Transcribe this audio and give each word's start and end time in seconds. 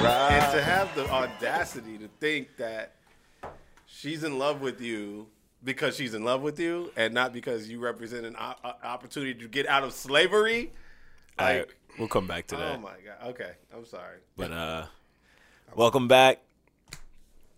and 0.00 0.52
to 0.52 0.62
have 0.62 0.94
the 0.94 1.08
audacity 1.10 1.98
to 1.98 2.08
think 2.20 2.56
that 2.56 2.94
she's 3.86 4.24
in 4.24 4.38
love 4.38 4.60
with 4.60 4.80
you 4.80 5.26
because 5.64 5.96
she's 5.96 6.14
in 6.14 6.24
love 6.24 6.42
with 6.42 6.60
you 6.60 6.90
and 6.96 7.12
not 7.12 7.32
because 7.32 7.68
you 7.68 7.78
represent 7.80 8.24
an 8.24 8.36
opportunity 8.36 9.34
to 9.34 9.48
get 9.48 9.66
out 9.66 9.82
of 9.82 9.92
slavery. 9.92 10.72
Like, 11.38 11.76
we'll 11.98 12.08
come 12.08 12.26
back 12.26 12.46
to 12.48 12.56
that. 12.56 12.76
oh 12.76 12.80
my 12.80 12.92
god. 13.04 13.30
Okay, 13.30 13.52
I'm 13.74 13.84
sorry. 13.84 14.18
But 14.36 14.52
uh, 14.52 14.86
welcome 15.74 16.08
back, 16.08 16.40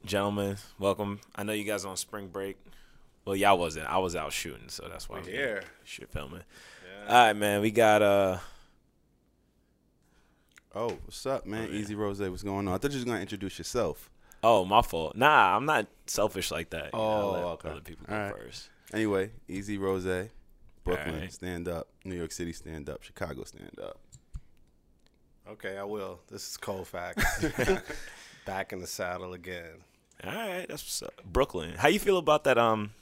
gentlemen. 0.05 0.57
Welcome. 0.79 1.21
I 1.35 1.43
know 1.43 1.53
you 1.53 1.65
guys 1.65 1.85
on 1.85 1.97
spring 1.97 2.29
break. 2.29 2.57
Well, 3.25 3.37
y'all 3.37 3.59
wasn't. 3.59 3.87
I 3.87 3.99
was 3.99 4.17
out 4.17 4.33
shooting, 4.33 4.69
so 4.69 4.89
that's 4.89 5.09
why 5.09 5.19
I'm 5.19 5.25
here. 5.25 5.63
Shit 5.85 6.11
filming. 6.11 6.43
All 7.09 7.15
right, 7.27 7.33
man. 7.35 7.61
We 7.61 7.71
got 7.71 8.03
uh. 8.03 8.39
Oh, 10.75 10.89
what's 11.05 11.27
up, 11.27 11.47
man? 11.47 11.69
Easy 11.73 11.95
Rose, 11.97 12.21
what's 12.21 12.43
going 12.45 12.69
on? 12.69 12.75
I 12.75 12.79
thought 12.79 12.93
you 12.93 12.97
was 12.99 13.05
gonna 13.05 13.21
introduce 13.21 13.59
yourself. 13.59 14.09
Oh, 14.43 14.65
my 14.65 14.81
fault. 14.83 15.17
Nah, 15.17 15.57
I'm 15.57 15.67
not 15.67 15.87
selfish 16.07 16.51
like 16.51 16.71
that. 16.71 16.91
You 16.95 16.99
know, 16.99 17.05
Oh, 17.05 17.31
let 17.33 17.45
okay. 17.45 17.69
Other 17.71 17.81
people 17.81 18.07
go 18.09 18.15
All 18.15 18.21
right. 18.23 18.33
first. 18.35 18.71
Anyway, 18.95 19.31
Easy 19.49 19.77
Rose, 19.79 20.05
Brooklyn, 20.85 21.15
Alright. 21.15 21.33
stand 21.33 21.69
up. 21.69 21.89
New 22.05 22.15
York 22.15 22.33
City, 22.33 22.53
stand 22.53 22.89
up. 22.89 23.03
Chicago, 23.03 23.45
stand 23.45 23.79
up. 23.83 23.99
Okay, 25.53 25.77
I 25.77 25.85
will. 25.85 26.21
This 26.31 26.49
is 26.49 26.57
Colfax. 26.57 27.45
Back 28.47 28.73
in 28.73 28.81
the 28.81 28.87
saddle 28.87 29.33
again. 29.35 29.85
All 30.25 30.33
right, 30.33 30.67
that's 30.69 30.83
what's 30.83 31.03
up. 31.03 31.15
Brooklyn. 31.25 31.75
How 31.77 31.89
you 31.89 31.99
feel 31.99 32.19
about 32.19 32.45
that 32.45 32.59
um 32.59 32.93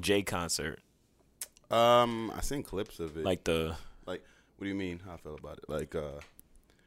Jay 0.00 0.22
concert? 0.22 0.80
Um, 1.70 2.32
I 2.34 2.40
seen 2.40 2.62
clips 2.62 3.00
of 3.00 3.16
it. 3.16 3.24
Like 3.24 3.44
the 3.44 3.76
like, 4.06 4.22
what 4.56 4.64
do 4.64 4.68
you 4.68 4.74
mean? 4.74 5.00
How 5.04 5.14
I 5.14 5.16
feel 5.18 5.34
about 5.34 5.58
it? 5.58 5.64
Like, 5.68 5.94
uh, 5.94 6.20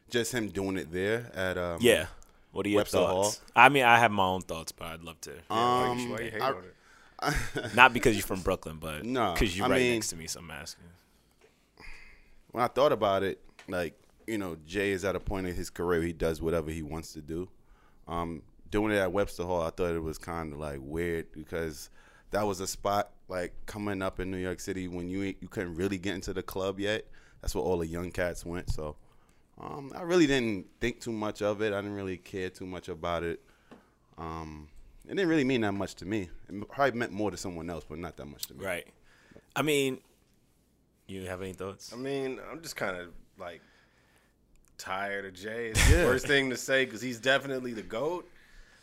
just 0.09 0.33
him 0.33 0.49
doing 0.49 0.77
it 0.77 0.91
there 0.91 1.29
at 1.35 1.57
um. 1.57 1.77
yeah. 1.81 2.07
What 2.51 2.65
are 2.65 2.69
your 2.69 2.79
Webster 2.79 2.97
thoughts? 2.97 3.39
I 3.55 3.69
mean, 3.69 3.83
I 3.83 3.97
have 3.97 4.11
my 4.11 4.25
own 4.25 4.41
thoughts, 4.41 4.73
but 4.73 4.87
I'd 4.87 5.03
love 5.03 5.21
to. 5.21 5.31
Why 5.47 5.87
Um, 5.89 5.99
you, 5.99 6.09
why 6.11 6.19
you 6.19 6.31
hate 6.31 6.41
I- 6.41 6.51
on 6.51 6.63
it? 6.63 7.75
Not 7.75 7.93
because 7.93 8.15
you're 8.17 8.25
from 8.25 8.41
Brooklyn, 8.41 8.77
but 8.79 9.05
No, 9.05 9.33
because 9.33 9.55
you're 9.55 9.67
I 9.67 9.69
right 9.69 9.79
mean- 9.81 9.93
next 9.93 10.09
to 10.09 10.15
me. 10.17 10.27
So 10.27 10.39
I'm 10.39 10.49
asking. 10.51 10.83
when 12.51 12.63
I 12.63 12.67
thought 12.67 12.91
about 12.91 13.23
it, 13.23 13.39
like 13.69 13.93
you 14.31 14.37
know, 14.37 14.55
Jay 14.65 14.91
is 14.91 15.03
at 15.03 15.15
a 15.15 15.19
point 15.19 15.45
in 15.45 15.53
his 15.53 15.69
career 15.69 15.99
where 15.99 16.07
he 16.07 16.13
does 16.13 16.41
whatever 16.41 16.71
he 16.71 16.81
wants 16.81 17.11
to 17.13 17.21
do. 17.21 17.49
Um, 18.07 18.41
doing 18.69 18.93
it 18.93 18.97
at 18.97 19.11
Webster 19.11 19.43
Hall, 19.43 19.61
I 19.61 19.69
thought 19.69 19.93
it 19.93 20.01
was 20.01 20.17
kind 20.17 20.53
of 20.53 20.59
like 20.59 20.79
weird 20.81 21.31
because 21.33 21.89
that 22.31 22.47
was 22.47 22.61
a 22.61 22.67
spot 22.67 23.11
like 23.27 23.53
coming 23.65 24.01
up 24.01 24.19
in 24.19 24.31
New 24.31 24.37
York 24.37 24.59
City 24.59 24.87
when 24.87 25.09
you 25.09 25.21
you 25.41 25.47
couldn't 25.49 25.75
really 25.75 25.97
get 25.97 26.15
into 26.15 26.33
the 26.33 26.41
club 26.41 26.79
yet. 26.79 27.05
That's 27.41 27.53
where 27.53 27.63
all 27.63 27.77
the 27.77 27.87
young 27.87 28.11
cats 28.11 28.45
went. 28.45 28.69
So 28.69 28.95
um, 29.59 29.91
I 29.95 30.01
really 30.03 30.27
didn't 30.27 30.67
think 30.79 31.01
too 31.01 31.11
much 31.11 31.41
of 31.41 31.61
it. 31.61 31.73
I 31.73 31.81
didn't 31.81 31.95
really 31.95 32.17
care 32.17 32.49
too 32.49 32.65
much 32.65 32.87
about 32.87 33.23
it. 33.23 33.41
Um, 34.17 34.69
it 35.05 35.15
didn't 35.15 35.27
really 35.29 35.43
mean 35.43 35.61
that 35.61 35.73
much 35.73 35.95
to 35.95 36.05
me. 36.05 36.29
It 36.47 36.69
probably 36.69 36.97
meant 36.97 37.11
more 37.11 37.31
to 37.31 37.37
someone 37.37 37.69
else, 37.69 37.83
but 37.87 37.99
not 37.99 38.15
that 38.17 38.27
much 38.27 38.43
to 38.47 38.53
me. 38.53 38.63
Right. 38.63 38.87
I 39.55 39.61
mean, 39.61 39.99
you 41.07 41.25
have 41.25 41.41
any 41.41 41.53
thoughts? 41.53 41.91
I 41.91 41.97
mean, 41.97 42.39
I'm 42.49 42.61
just 42.61 42.75
kind 42.75 42.95
of 42.95 43.09
like 43.37 43.61
tired 44.81 45.25
of 45.25 45.33
Jay. 45.33 45.67
It's 45.67 45.89
the 45.89 46.05
worst 46.05 46.27
thing 46.27 46.49
to 46.49 46.57
say 46.57 46.85
because 46.85 47.01
he's 47.01 47.19
definitely 47.19 47.73
the 47.73 47.81
goat. 47.83 48.29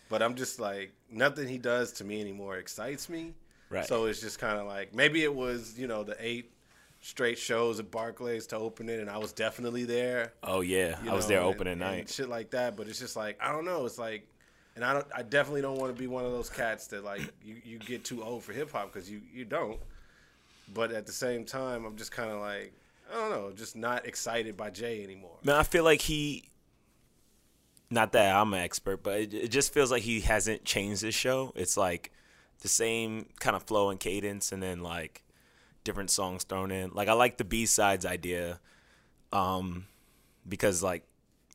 But 0.08 0.22
I'm 0.22 0.34
just 0.36 0.58
like 0.58 0.92
nothing 1.10 1.48
he 1.48 1.58
does 1.58 1.92
to 1.94 2.04
me 2.04 2.20
anymore 2.20 2.56
excites 2.56 3.08
me. 3.08 3.34
Right. 3.70 3.84
So 3.86 4.06
it's 4.06 4.20
just 4.20 4.38
kind 4.38 4.58
of 4.58 4.66
like 4.66 4.94
maybe 4.94 5.22
it 5.22 5.34
was 5.34 5.78
you 5.78 5.86
know 5.86 6.02
the 6.04 6.16
eight 6.18 6.50
straight 7.00 7.38
shows 7.38 7.78
at 7.78 7.90
Barclays 7.90 8.46
to 8.48 8.56
open 8.56 8.88
it, 8.88 9.00
and 9.00 9.10
I 9.10 9.18
was 9.18 9.32
definitely 9.32 9.84
there. 9.84 10.32
Oh 10.42 10.62
yeah, 10.62 10.98
I 11.06 11.12
was 11.14 11.24
know, 11.26 11.28
there 11.28 11.38
and- 11.40 11.48
opening 11.48 11.72
and 11.72 11.80
night. 11.80 12.08
shit 12.08 12.28
like 12.28 12.50
that. 12.52 12.76
But 12.76 12.88
it's 12.88 12.98
just 12.98 13.16
like 13.16 13.36
I 13.42 13.52
don't 13.52 13.64
know. 13.66 13.84
It's 13.84 13.98
like, 13.98 14.26
and 14.76 14.84
I 14.84 14.94
don't. 14.94 15.06
I 15.14 15.22
definitely 15.22 15.60
don't 15.62 15.78
want 15.78 15.94
to 15.94 15.98
be 16.00 16.06
one 16.06 16.24
of 16.24 16.32
those 16.32 16.48
cats 16.48 16.86
that 16.88 17.04
like 17.04 17.20
you, 17.44 17.56
you 17.64 17.78
get 17.78 18.04
too 18.04 18.22
old 18.22 18.42
for 18.44 18.52
hip 18.54 18.72
hop 18.72 18.92
because 18.92 19.10
you 19.10 19.20
you 19.32 19.44
don't. 19.44 19.78
But 20.72 20.92
at 20.92 21.06
the 21.06 21.12
same 21.12 21.44
time, 21.44 21.84
I'm 21.84 21.96
just 21.96 22.12
kind 22.12 22.30
of 22.30 22.40
like 22.40 22.72
I 23.10 23.14
don't 23.14 23.30
know, 23.30 23.52
just 23.54 23.76
not 23.76 24.06
excited 24.06 24.56
by 24.56 24.70
Jay 24.70 25.02
anymore. 25.02 25.38
Man, 25.42 25.56
I 25.56 25.62
feel 25.62 25.84
like 25.84 26.02
he. 26.02 26.44
Not 27.90 28.12
that 28.12 28.36
I'm 28.36 28.52
an 28.52 28.60
expert, 28.60 29.02
but 29.02 29.18
it, 29.18 29.34
it 29.34 29.48
just 29.48 29.72
feels 29.72 29.90
like 29.90 30.02
he 30.02 30.20
hasn't 30.20 30.64
changed 30.64 31.00
his 31.00 31.14
show. 31.14 31.52
It's 31.56 31.76
like 31.76 32.12
the 32.60 32.68
same 32.68 33.26
kind 33.40 33.56
of 33.56 33.62
flow 33.62 33.88
and 33.88 33.98
cadence, 33.98 34.52
and 34.52 34.62
then 34.62 34.82
like 34.82 35.24
different 35.84 36.10
songs 36.10 36.44
thrown 36.44 36.70
in. 36.70 36.90
Like 36.92 37.08
I 37.08 37.14
like 37.14 37.38
the 37.38 37.44
B 37.44 37.64
sides 37.64 38.04
idea, 38.04 38.60
um, 39.32 39.86
because 40.46 40.82
like 40.82 41.04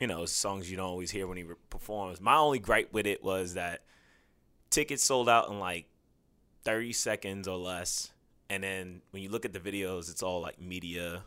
you 0.00 0.08
know 0.08 0.26
songs 0.26 0.68
you 0.68 0.76
don't 0.76 0.86
always 0.86 1.12
hear 1.12 1.28
when 1.28 1.36
he 1.36 1.44
performs. 1.70 2.20
My 2.20 2.36
only 2.36 2.58
gripe 2.58 2.92
with 2.92 3.06
it 3.06 3.22
was 3.22 3.54
that 3.54 3.82
tickets 4.70 5.04
sold 5.04 5.28
out 5.28 5.48
in 5.50 5.60
like 5.60 5.86
30 6.64 6.92
seconds 6.92 7.46
or 7.46 7.58
less, 7.58 8.10
and 8.50 8.64
then 8.64 9.02
when 9.12 9.22
you 9.22 9.28
look 9.28 9.44
at 9.44 9.52
the 9.52 9.60
videos, 9.60 10.10
it's 10.10 10.22
all 10.22 10.40
like 10.40 10.60
media 10.60 11.22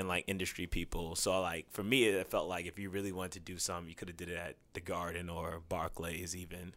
and 0.00 0.08
like 0.08 0.24
industry 0.26 0.66
people. 0.66 1.14
So 1.14 1.40
like 1.40 1.66
for 1.70 1.84
me, 1.84 2.04
it 2.06 2.26
felt 2.28 2.48
like 2.48 2.66
if 2.66 2.78
you 2.78 2.90
really 2.90 3.12
wanted 3.12 3.32
to 3.32 3.40
do 3.40 3.58
something, 3.58 3.88
you 3.88 3.94
could 3.94 4.08
have 4.08 4.16
did 4.16 4.28
it 4.30 4.36
at 4.36 4.56
the 4.72 4.80
Garden 4.80 5.28
or 5.28 5.60
Barclays 5.68 6.34
even. 6.34 6.74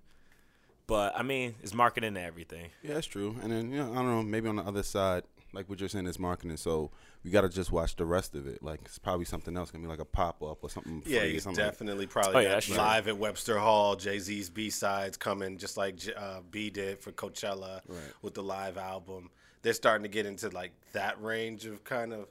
But 0.85 1.17
I 1.17 1.23
mean, 1.23 1.55
it's 1.63 1.73
marketing 1.73 2.09
and 2.09 2.17
everything. 2.17 2.67
Yeah, 2.83 2.95
that's 2.95 3.07
true. 3.07 3.35
And 3.41 3.51
then 3.51 3.71
you 3.71 3.77
know, 3.77 3.91
I 3.91 3.95
don't 3.95 4.07
know, 4.09 4.21
maybe 4.23 4.47
on 4.49 4.57
the 4.57 4.63
other 4.63 4.83
side, 4.83 5.23
like 5.53 5.69
what 5.69 5.79
you're 5.79 5.87
saying 5.89 6.07
is 6.07 6.19
marketing. 6.19 6.57
So 6.57 6.91
we 7.23 7.31
got 7.31 7.41
to 7.41 7.49
just 7.49 7.71
watch 7.71 7.95
the 7.95 8.05
rest 8.05 8.35
of 8.35 8.47
it. 8.47 8.61
Like 8.61 8.81
it's 8.83 8.99
probably 8.99 9.23
something 9.25 9.55
else, 9.55 9.71
gonna 9.71 9.81
be 9.83 9.87
like 9.89 9.99
a 10.01 10.05
pop 10.05 10.43
up 10.43 10.57
or 10.61 10.69
something. 10.69 11.01
Yeah, 11.05 11.19
free 11.21 11.29
or 11.29 11.31
he's 11.31 11.43
something 11.43 11.63
like- 11.63 11.71
definitely 11.73 12.07
probably 12.07 12.35
Oh, 12.35 12.39
yeah, 12.39 12.47
got 12.49 12.53
that's 12.55 12.65
true. 12.67 12.75
live 12.77 13.07
at 13.07 13.17
Webster 13.17 13.57
Hall. 13.59 13.95
Jay 13.95 14.19
Z's 14.19 14.49
B 14.49 14.69
sides 14.69 15.15
coming 15.15 15.57
just 15.57 15.77
like 15.77 15.99
uh, 16.17 16.41
B 16.51 16.69
did 16.69 16.99
for 16.99 17.13
Coachella 17.13 17.79
Right. 17.87 17.99
with 18.21 18.33
the 18.33 18.43
live 18.43 18.77
album. 18.77 19.29
They're 19.61 19.71
starting 19.71 20.03
to 20.03 20.09
get 20.09 20.25
into 20.25 20.49
like 20.49 20.71
that 20.91 21.21
range 21.23 21.65
of 21.65 21.85
kind 21.85 22.11
of 22.11 22.27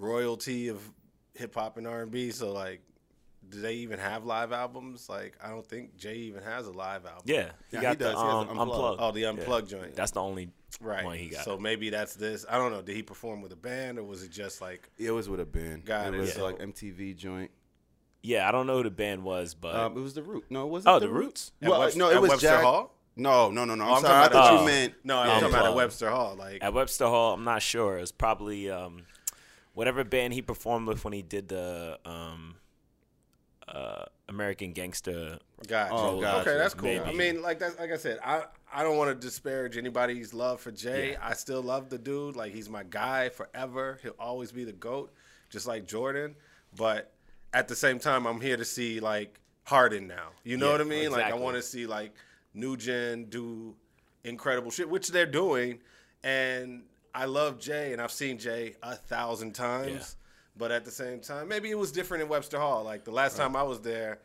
royalty 0.00 0.68
of 0.68 0.80
hip 1.34 1.54
hop 1.54 1.76
and 1.76 1.86
R 1.86 2.02
and 2.02 2.10
B. 2.10 2.30
So 2.30 2.52
like, 2.52 2.80
do 3.48 3.60
they 3.60 3.74
even 3.74 3.98
have 3.98 4.24
live 4.24 4.52
albums? 4.52 5.08
Like, 5.08 5.36
I 5.42 5.48
don't 5.48 5.66
think 5.66 5.96
Jay 5.96 6.14
even 6.16 6.42
has 6.42 6.66
a 6.66 6.72
live 6.72 7.04
album. 7.06 7.22
Yeah, 7.24 7.50
Yeah, 7.72 7.80
got 7.82 7.88
he 7.90 7.96
the 7.96 8.04
does. 8.04 8.14
He 8.14 8.20
um, 8.20 8.28
an 8.28 8.48
unplugged. 8.58 8.60
Unplugged. 8.70 9.00
Oh, 9.02 9.12
the 9.12 9.24
unplugged 9.26 9.68
joint. 9.68 9.96
That's 9.96 10.12
the 10.12 10.20
only 10.20 10.50
right. 10.80 11.04
one 11.04 11.18
he 11.18 11.28
got. 11.30 11.44
So 11.44 11.58
maybe 11.58 11.90
that's 11.90 12.14
this. 12.14 12.44
I 12.48 12.58
don't 12.58 12.70
know. 12.72 12.82
Did 12.82 12.94
he 12.96 13.02
perform 13.02 13.42
with 13.42 13.52
a 13.52 13.56
band 13.56 13.98
or 13.98 14.04
was 14.04 14.22
it 14.22 14.30
just 14.30 14.60
like? 14.60 14.88
It 14.98 15.10
was 15.10 15.28
with 15.28 15.40
a 15.40 15.46
band. 15.46 15.84
Got 15.84 16.08
it 16.08 16.14
it. 16.14 16.18
was 16.20 16.36
Yeah. 16.36 16.42
like 16.42 16.58
MTV 16.58 17.16
joint. 17.16 17.50
yeah, 18.22 18.46
I 18.48 18.52
don't 18.52 18.66
know 18.66 18.76
who 18.76 18.82
the 18.84 18.90
band 18.90 19.24
was, 19.24 19.54
but 19.54 19.74
Um, 19.74 19.96
it 19.96 20.00
was 20.00 20.14
the 20.14 20.22
Root. 20.22 20.44
No, 20.50 20.64
it 20.64 20.68
wasn't. 20.70 20.94
oh, 20.94 20.98
the, 21.00 21.06
the 21.06 21.12
Roots. 21.12 21.52
At 21.62 21.70
Well, 21.70 21.80
Webster- 21.80 21.98
no, 21.98 22.10
it 22.10 22.14
at 22.16 22.22
was 22.22 22.28
Webster 22.30 22.46
Jack- 22.48 22.62
Hall. 22.62 22.94
No, 23.16 23.50
no, 23.50 23.64
no, 23.64 23.74
no. 23.74 23.84
I'm, 23.84 23.90
Oh, 23.90 23.94
I'm 23.96 24.02
sorry. 24.02 24.14
I 24.14 24.22
talking 24.28 24.32
thought 24.32 24.52
about- 24.54 24.60
you 24.60 24.66
meant. 24.66 24.94
No, 25.04 25.18
I'm 25.18 25.26
Yeah, 25.28 25.34
talking 25.40 25.48
about 25.48 25.66
at 25.66 25.74
Webster 25.74 26.10
Hall. 26.10 26.36
Like, 26.36 26.62
At 26.62 26.72
Webster 26.72 27.06
Hall, 27.06 27.34
I'm 27.34 27.44
not 27.44 27.60
sure. 27.62 27.98
It's 27.98 28.12
probably 28.12 28.70
um, 28.70 29.02
whatever 29.74 30.04
band 30.04 30.32
he 30.34 30.42
performed 30.42 30.88
with 30.88 31.04
when 31.04 31.12
he 31.12 31.22
did 31.22 31.48
the 31.48 31.98
um, 32.04 32.56
uh, 33.68 34.04
American 34.28 34.72
Gangster. 34.72 35.38
Gotcha. 35.66 35.94
Oh, 35.94 36.20
gotcha. 36.20 36.50
Okay, 36.50 36.58
that's 36.58 36.74
cool. 36.74 36.88
Maybe. 36.88 37.04
I 37.04 37.12
mean, 37.12 37.42
like 37.42 37.58
that, 37.60 37.78
like 37.78 37.92
I 37.92 37.96
said, 37.96 38.18
I 38.24 38.44
I 38.72 38.82
don't 38.82 38.96
want 38.96 39.10
to 39.10 39.26
disparage 39.26 39.76
anybody's 39.76 40.32
love 40.32 40.60
for 40.60 40.70
Jay. 40.70 41.16
I 41.20 41.34
still 41.34 41.62
love 41.62 41.90
the 41.90 41.98
dude. 41.98 42.36
Like 42.36 42.52
he's 42.52 42.68
my 42.68 42.82
guy 42.82 43.28
forever. 43.28 43.98
He'll 44.02 44.16
always 44.18 44.52
be 44.52 44.64
the 44.64 44.72
goat, 44.72 45.12
just 45.50 45.66
like 45.66 45.86
Jordan. 45.86 46.34
But 46.76 47.12
at 47.52 47.68
the 47.68 47.76
same 47.76 47.98
time, 47.98 48.26
I'm 48.26 48.40
here 48.40 48.56
to 48.56 48.64
see 48.64 49.00
like 49.00 49.40
Harden 49.64 50.06
now. 50.06 50.30
You 50.44 50.56
know 50.56 50.66
Yeah, 50.66 50.72
what 50.72 50.80
I 50.80 50.84
mean? 50.84 51.10
Like 51.12 51.26
I 51.26 51.34
want 51.34 51.56
to 51.56 51.62
see 51.62 51.86
like 51.86 52.12
New 52.54 52.76
Gen 52.76 53.26
do 53.26 53.74
incredible 54.24 54.70
shit, 54.70 54.88
which 54.88 55.08
they're 55.08 55.26
doing. 55.26 55.78
And 56.22 56.82
I 57.14 57.24
love 57.24 57.58
Jay, 57.58 57.92
and 57.92 58.00
I've 58.00 58.12
seen 58.12 58.38
Jay 58.38 58.76
a 58.82 58.94
thousand 58.94 59.52
times. 59.54 59.90
Yeah. 59.92 60.04
But 60.56 60.72
at 60.72 60.84
the 60.84 60.90
same 60.90 61.20
time, 61.20 61.48
maybe 61.48 61.70
it 61.70 61.78
was 61.78 61.90
different 61.92 62.22
in 62.22 62.28
Webster 62.28 62.58
Hall. 62.58 62.84
Like 62.84 63.04
the 63.04 63.12
last 63.12 63.36
time 63.36 63.56
I 63.56 63.62
was 63.62 63.80
there, 63.80 64.18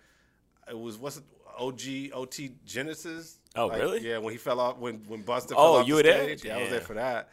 it 0.69 0.77
was 0.77 0.97
what's 0.97 1.17
it 1.17 1.23
OG 1.57 1.81
OT 2.13 2.51
Genesis. 2.65 3.39
Oh, 3.55 3.67
Like, 3.67 3.79
really? 3.81 3.99
Yeah, 4.01 4.17
when 4.17 4.33
he 4.33 4.37
fell 4.37 4.59
off 4.59 4.77
when 4.77 4.95
when 5.07 5.23
Busta 5.23 5.51
Oh, 5.51 5.55
fell 5.55 5.75
off 5.77 5.87
you 5.87 5.93
the 5.93 5.97
were 5.99 6.03
there? 6.03 6.23
stage. 6.37 6.43
Yeah, 6.45 6.57
I 6.57 6.61
was 6.61 6.69
there 6.69 6.81
for 6.81 6.95
that. 6.95 7.29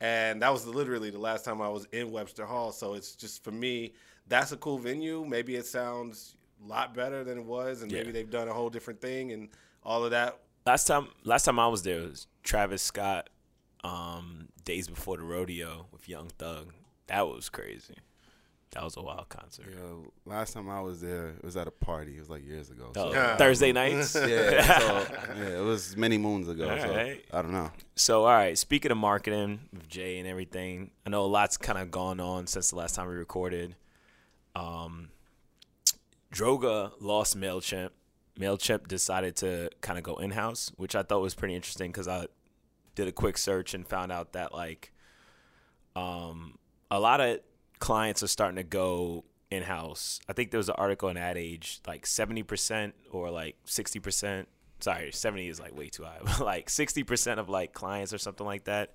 And 0.00 0.40
that 0.42 0.50
was 0.52 0.66
literally 0.66 1.10
the 1.10 1.18
last 1.18 1.44
time 1.44 1.60
I 1.60 1.68
was 1.68 1.86
in 1.92 2.10
Webster 2.10 2.46
Hall. 2.46 2.72
So 2.72 2.94
it's 2.94 3.14
just 3.14 3.44
for 3.44 3.52
me, 3.52 3.92
that's 4.26 4.50
a 4.50 4.56
cool 4.56 4.78
venue. 4.78 5.24
Maybe 5.28 5.54
it 5.56 5.66
sounds 5.66 6.34
a 6.64 6.68
lot 6.68 6.94
better 6.94 7.22
than 7.22 7.38
it 7.38 7.44
was, 7.44 7.82
and 7.82 7.92
maybe 7.92 8.10
they've 8.10 8.30
done 8.30 8.48
a 8.48 8.52
whole 8.54 8.70
different 8.70 9.00
thing 9.00 9.30
and 9.32 9.48
all 9.84 10.04
of 10.04 10.10
that. 10.10 10.38
Last 10.66 10.86
time, 10.86 11.08
last 11.24 11.44
time 11.44 11.58
I 11.58 11.68
was 11.68 11.82
there 11.82 12.00
was 12.00 12.26
Travis 12.42 12.82
Scott, 12.82 13.28
um, 13.84 14.48
days 14.64 14.88
before 14.88 15.16
the 15.16 15.22
rodeo 15.22 15.86
with 15.92 16.08
Young 16.08 16.28
Thug. 16.38 16.72
That 17.06 17.26
was 17.26 17.48
crazy. 17.48 17.94
That 18.72 18.84
was 18.84 18.96
a 18.96 19.02
wild 19.02 19.28
concert. 19.28 19.66
Yo, 19.76 20.12
last 20.24 20.52
time 20.52 20.70
I 20.70 20.80
was 20.80 21.00
there, 21.00 21.30
it 21.30 21.42
was 21.44 21.56
at 21.56 21.66
a 21.66 21.72
party. 21.72 22.16
It 22.16 22.20
was 22.20 22.30
like 22.30 22.46
years 22.46 22.70
ago. 22.70 22.92
Oh, 22.94 23.10
So, 23.10 23.12
Yeah. 23.12 23.36
Thursday 23.36 23.72
nights. 23.72 24.14
yeah, 24.14 24.78
so, 24.78 25.06
yeah, 25.36 25.58
it 25.58 25.64
was 25.64 25.96
many 25.96 26.18
moons 26.18 26.46
ago. 26.48 26.70
All 26.70 26.78
so 26.78 26.88
right. 26.94 27.24
I 27.32 27.42
don't 27.42 27.50
know. 27.50 27.72
So, 27.96 28.26
all 28.26 28.32
right. 28.32 28.56
Speaking 28.56 28.92
of 28.92 28.96
marketing 28.98 29.58
with 29.72 29.88
Jay 29.88 30.18
and 30.20 30.28
everything, 30.28 30.92
I 31.04 31.10
know 31.10 31.24
a 31.24 31.26
lot's 31.26 31.56
kind 31.56 31.78
of 31.78 31.90
gone 31.90 32.20
on 32.20 32.46
since 32.46 32.70
the 32.70 32.76
last 32.76 32.94
time 32.94 33.08
we 33.08 33.14
recorded. 33.14 33.74
Um, 34.54 35.08
Droga 36.32 36.92
lost 37.00 37.36
Mailchimp. 37.36 37.90
Mailchimp 38.38 38.86
decided 38.86 39.34
to 39.36 39.70
kind 39.80 39.98
of 39.98 40.04
go 40.04 40.14
in 40.16 40.30
house, 40.30 40.70
which 40.76 40.94
I 40.94 41.02
thought 41.02 41.20
was 41.22 41.34
pretty 41.34 41.56
interesting 41.56 41.90
because 41.90 42.06
I 42.06 42.26
did 43.00 43.08
a 43.08 43.12
quick 43.12 43.38
search 43.38 43.72
and 43.72 43.86
found 43.86 44.12
out 44.12 44.34
that 44.34 44.52
like, 44.52 44.92
um, 45.96 46.58
a 46.90 47.00
lot 47.00 47.20
of 47.20 47.40
clients 47.78 48.22
are 48.22 48.28
starting 48.28 48.56
to 48.56 48.62
go 48.62 49.24
in 49.50 49.62
house. 49.62 50.20
I 50.28 50.34
think 50.34 50.50
there 50.50 50.58
was 50.58 50.68
an 50.68 50.74
article 50.76 51.08
in 51.08 51.16
Ad 51.16 51.38
Age, 51.38 51.80
like 51.86 52.06
seventy 52.06 52.42
percent 52.42 52.94
or 53.10 53.30
like 53.30 53.56
sixty 53.64 54.00
percent. 54.00 54.48
Sorry, 54.80 55.10
seventy 55.12 55.48
is 55.48 55.58
like 55.58 55.74
way 55.74 55.88
too 55.88 56.04
high. 56.04 56.18
But 56.24 56.40
like 56.40 56.68
sixty 56.68 57.02
percent 57.02 57.40
of 57.40 57.48
like 57.48 57.72
clients 57.72 58.12
or 58.12 58.18
something 58.18 58.46
like 58.46 58.64
that 58.64 58.92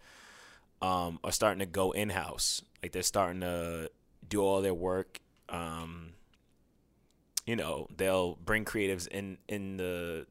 um, 0.82 1.20
are 1.24 1.32
starting 1.32 1.60
to 1.60 1.66
go 1.66 1.92
in 1.92 2.10
house. 2.10 2.62
Like 2.84 2.92
they're 2.92 3.02
starting 3.02 3.42
to 3.42 3.90
do 4.30 4.42
all 4.42 4.62
their 4.62 4.74
work. 4.74 5.20
Um, 5.50 6.14
you 7.48 7.56
know, 7.56 7.88
they'll 7.96 8.36
bring 8.36 8.66
creatives 8.66 9.08
in 9.08 9.40
in 9.48 9.78
the 9.78 10.28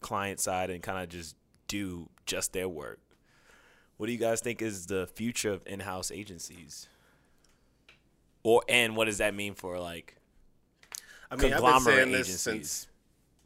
client 0.00 0.40
side 0.40 0.70
and 0.70 0.80
kind 0.80 1.02
of 1.02 1.08
just 1.08 1.34
do 1.70 2.08
just 2.26 2.52
their 2.52 2.68
work. 2.68 2.98
What 3.96 4.06
do 4.06 4.12
you 4.12 4.18
guys 4.18 4.40
think 4.40 4.60
is 4.60 4.86
the 4.86 5.06
future 5.06 5.52
of 5.52 5.62
in-house 5.66 6.10
agencies? 6.10 6.88
Or 8.42 8.62
and 8.68 8.96
what 8.96 9.04
does 9.04 9.18
that 9.18 9.34
mean 9.34 9.54
for 9.54 9.78
like 9.78 10.16
I 11.30 11.36
mean, 11.36 11.36
I've 11.36 11.38
been 11.38 11.50
conglomerate 11.52 11.82
saying 11.84 12.12
this 12.12 12.28
agencies. 12.28 12.40
since 12.40 12.88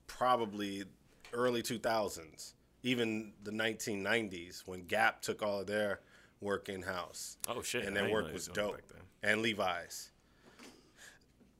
probably 0.06 0.85
early 1.32 1.62
2000s, 1.62 2.53
even 2.82 3.32
the 3.43 3.50
1990s 3.50 4.62
when 4.65 4.85
Gap 4.85 5.20
took 5.20 5.43
all 5.43 5.61
of 5.61 5.67
their 5.67 6.00
work 6.41 6.69
in 6.69 6.82
house. 6.82 7.37
Oh 7.49 7.61
shit! 7.61 7.85
and 7.85 7.94
their 7.94 8.11
work 8.11 8.32
was 8.32 8.47
dope. 8.47 8.81
And 9.23 9.43
Levi's. 9.43 10.11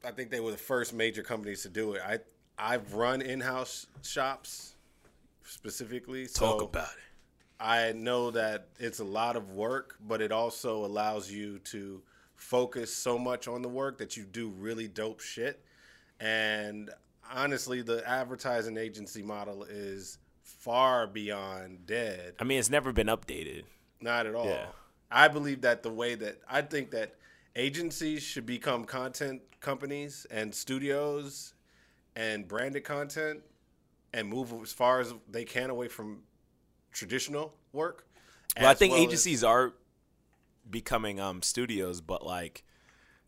I 0.05 0.12
think 0.12 0.31
they 0.31 0.40
were 0.40 0.50
the 0.50 0.56
first 0.56 0.94
major 0.94 1.22
companies 1.22 1.62
to 1.62 1.69
do 1.69 1.94
it. 1.94 2.02
I 2.06 2.20
I've 2.56 2.94
run 2.94 3.20
in-house 3.20 3.87
shops 4.02 4.74
specifically. 5.44 6.26
Talk 6.26 6.61
so 6.61 6.67
about 6.67 6.88
it. 6.88 7.05
I 7.61 7.93
know 7.93 8.31
that 8.32 8.69
it's 8.79 8.99
a 8.99 9.05
lot 9.05 9.37
of 9.37 9.52
work, 9.52 9.96
but 10.06 10.20
it 10.20 10.32
also 10.32 10.85
allows 10.85 11.31
you 11.31 11.58
to 11.61 12.02
focus 12.35 12.93
so 12.93 13.17
much 13.19 13.49
on 13.49 13.62
the 13.62 13.69
work 13.69 13.99
that 13.99 14.17
you 14.17 14.25
do 14.25 14.49
really 14.49 14.88
dope 14.88 15.20
shit. 15.20 15.64
And 16.20 16.91
honestly, 17.32 17.82
the 17.82 18.06
advertising 18.08 18.76
agency 18.76 19.23
model 19.23 19.64
is 19.64 20.19
far 20.43 21.06
beyond 21.06 21.87
dead. 21.87 22.35
I 22.41 22.44
mean, 22.44 22.58
it's 22.58 22.70
never 22.70 22.93
been 22.93 23.06
updated. 23.06 23.64
Not 24.00 24.26
at 24.26 24.35
all. 24.35 24.46
Yeah. 24.46 24.67
I 25.11 25.29
believe 25.29 25.62
that 25.62 25.82
the 25.82 25.93
way 25.93 26.17
that 26.17 26.41
I 26.49 26.62
think 26.62 26.91
that 26.91 27.14
agencies 27.55 28.23
should 28.23 28.46
become 28.46 28.85
content 28.85 29.43
companies 29.61 30.26
and 30.31 30.55
studios 30.55 31.55
and 32.17 32.46
branded 32.46 32.85
content 32.85 33.41
and 34.14 34.28
move 34.28 34.55
as 34.62 34.72
far 34.72 35.00
as 35.00 35.12
they 35.28 35.44
can 35.44 35.69
away 35.69 35.88
from 35.88 36.22
traditional 36.93 37.52
work. 37.72 38.06
Well, 38.58 38.70
I 38.70 38.75
think 38.75 38.93
well 38.93 39.02
as- 39.02 39.08
agencies 39.08 39.44
are 39.44 39.75
becoming 40.70 41.20
um 41.20 41.43
studios, 41.43 42.00
but 42.00 42.25
like 42.25 42.64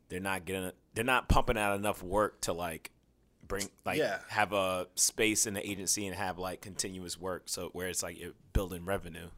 they're 0.09 0.21
not 0.21 0.45
getting 0.45 0.71
they're 0.95 1.05
not 1.05 1.29
pumping 1.29 1.59
out 1.59 1.77
enough 1.77 2.03
work 2.03 2.41
to 2.43 2.53
like 2.53 2.93
bring 3.47 3.69
like 3.85 3.99
Yeah. 3.99 4.21
have 4.29 4.53
a 4.53 4.87
space 4.95 5.47
in 5.47 5.55
the 5.55 5.69
agency 5.69 6.07
and 6.07 6.17
have 6.17 6.39
like 6.39 6.61
continuous 6.63 7.19
work 7.19 7.45
so 7.47 7.69
where 7.73 7.89
it's 7.89 8.03
like 8.03 8.19
building 8.53 8.85
revenue. 8.85 9.29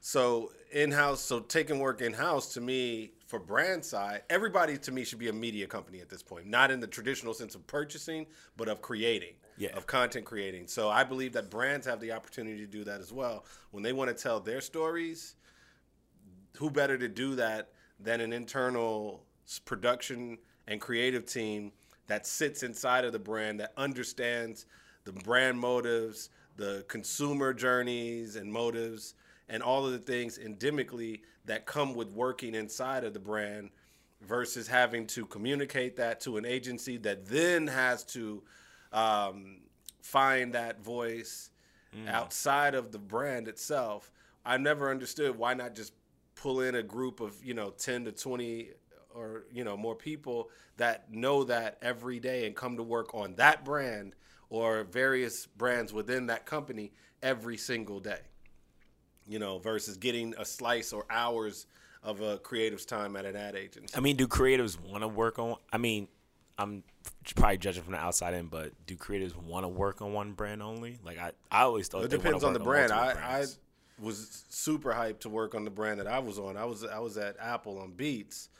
So 0.00 0.52
in 0.72 0.92
house, 0.92 1.20
so 1.20 1.40
taking 1.40 1.80
work 1.80 2.00
in 2.00 2.12
house 2.12 2.54
to 2.54 2.60
me 2.60 3.12
for 3.26 3.40
brand 3.40 3.84
side, 3.84 4.22
everybody 4.30 4.78
to 4.78 4.92
me 4.92 5.04
should 5.04 5.18
be 5.18 5.28
a 5.28 5.32
media 5.32 5.66
company 5.66 6.00
at 6.00 6.08
this 6.08 6.22
point, 6.22 6.46
not 6.46 6.70
in 6.70 6.78
the 6.78 6.86
traditional 6.86 7.34
sense 7.34 7.56
of 7.56 7.66
purchasing, 7.66 8.26
but 8.56 8.68
of 8.68 8.80
creating, 8.82 9.34
Yeah. 9.58 9.76
of 9.76 9.86
content 9.86 10.26
creating. 10.26 10.66
So 10.66 10.90
I 10.90 11.04
believe 11.04 11.32
that 11.32 11.50
brands 11.50 11.86
have 11.86 12.00
the 12.00 12.12
opportunity 12.12 12.58
to 12.58 12.66
do 12.66 12.84
that 12.84 13.00
as 13.00 13.12
well 13.12 13.44
when 13.70 13.82
they 13.82 13.92
want 13.92 14.14
to 14.14 14.22
tell 14.22 14.40
their 14.40 14.60
stories. 14.60 15.36
Who 16.58 16.70
better 16.70 16.96
to 16.96 17.08
do 17.08 17.34
that 17.36 17.70
than 18.00 18.20
an 18.20 18.32
internal 18.32 19.24
production 19.64 20.38
and 20.66 20.80
creative 20.80 21.26
team 21.26 21.72
that 22.06 22.26
sits 22.26 22.62
inside 22.62 23.04
of 23.04 23.12
the 23.12 23.18
brand 23.18 23.60
that 23.60 23.72
understands 23.76 24.66
the 25.04 25.12
brand 25.12 25.58
motives, 25.58 26.30
the 26.56 26.84
consumer 26.88 27.52
journeys 27.52 28.36
and 28.36 28.52
motives, 28.52 29.14
and 29.48 29.62
all 29.62 29.86
of 29.86 29.92
the 29.92 29.98
things 29.98 30.38
endemically 30.38 31.20
that 31.44 31.66
come 31.66 31.94
with 31.94 32.10
working 32.10 32.54
inside 32.54 33.04
of 33.04 33.12
the 33.12 33.20
brand 33.20 33.70
versus 34.22 34.66
having 34.66 35.06
to 35.06 35.24
communicate 35.26 35.96
that 35.96 36.20
to 36.20 36.36
an 36.36 36.44
agency 36.44 36.96
that 36.96 37.26
then 37.26 37.66
has 37.66 38.02
to 38.02 38.42
um, 38.96 39.58
find 40.00 40.54
that 40.54 40.82
voice 40.82 41.50
outside 42.08 42.74
of 42.74 42.92
the 42.92 42.98
brand 42.98 43.48
itself. 43.48 44.10
I 44.44 44.56
never 44.58 44.90
understood 44.90 45.36
why 45.38 45.54
not 45.54 45.74
just 45.74 45.92
pull 46.34 46.60
in 46.60 46.74
a 46.74 46.82
group 46.82 47.20
of 47.20 47.42
you 47.44 47.54
know 47.54 47.70
10 47.70 48.04
to 48.04 48.12
20 48.12 48.70
or 49.14 49.44
you 49.50 49.64
know 49.64 49.76
more 49.76 49.94
people 49.94 50.50
that 50.76 51.10
know 51.10 51.44
that 51.44 51.78
every 51.80 52.20
day 52.20 52.46
and 52.46 52.54
come 52.54 52.76
to 52.76 52.82
work 52.82 53.14
on 53.14 53.34
that 53.36 53.64
brand 53.64 54.14
or 54.50 54.84
various 54.84 55.46
brands 55.46 55.92
within 55.92 56.26
that 56.26 56.44
company 56.44 56.92
every 57.22 57.56
single 57.56 57.98
day 57.98 58.20
you 59.26 59.38
know 59.38 59.58
versus 59.58 59.96
getting 59.96 60.34
a 60.38 60.44
slice 60.44 60.92
or 60.92 61.06
hours 61.08 61.66
of 62.02 62.20
a 62.20 62.38
creative's 62.38 62.84
time 62.84 63.16
at 63.16 63.24
an 63.24 63.34
ad 63.34 63.56
agency 63.56 63.96
I 63.96 64.00
mean, 64.00 64.16
do 64.16 64.28
creatives 64.28 64.78
want 64.78 65.02
to 65.02 65.08
work 65.08 65.38
on 65.38 65.56
I 65.72 65.78
mean, 65.78 66.08
I'm 66.58 66.82
probably 67.34 67.58
judging 67.58 67.82
from 67.82 67.92
the 67.92 67.98
outside 67.98 68.34
in, 68.34 68.46
but 68.46 68.72
do 68.86 68.96
creatives 68.96 69.36
want 69.36 69.64
to 69.64 69.68
work 69.68 70.00
on 70.00 70.12
one 70.12 70.32
brand 70.32 70.62
only? 70.62 70.98
Like 71.04 71.18
I, 71.18 71.32
I 71.50 71.62
always 71.62 71.88
thought 71.88 72.04
it 72.04 72.10
depends 72.10 72.44
on 72.44 72.52
the 72.52 72.60
brand 72.60 72.92
I, 72.92 73.40
I 73.40 73.46
was 73.98 74.44
super 74.50 74.92
hyped 74.92 75.20
to 75.20 75.28
work 75.30 75.54
on 75.54 75.64
the 75.64 75.70
brand 75.70 75.98
that 76.00 76.06
i 76.06 76.18
was 76.18 76.38
on 76.38 76.58
i 76.58 76.66
was 76.66 76.84
i 76.84 76.98
was 76.98 77.16
at 77.16 77.34
apple 77.40 77.78
on 77.78 77.92
beats 77.92 78.50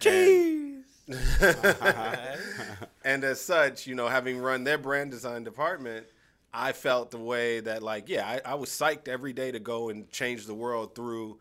Jeez. 0.00 0.82
and 3.04 3.24
as 3.24 3.40
such, 3.40 3.86
you 3.86 3.94
know, 3.94 4.08
having 4.08 4.38
run 4.38 4.64
their 4.64 4.78
brand 4.78 5.10
design 5.10 5.44
department, 5.44 6.06
I 6.52 6.72
felt 6.72 7.10
the 7.10 7.18
way 7.18 7.60
that, 7.60 7.82
like, 7.82 8.08
yeah, 8.08 8.26
I, 8.26 8.52
I 8.52 8.54
was 8.54 8.70
psyched 8.70 9.08
every 9.08 9.32
day 9.32 9.52
to 9.52 9.60
go 9.60 9.88
and 9.88 10.10
change 10.10 10.46
the 10.46 10.54
world 10.54 10.94
through 10.94 11.38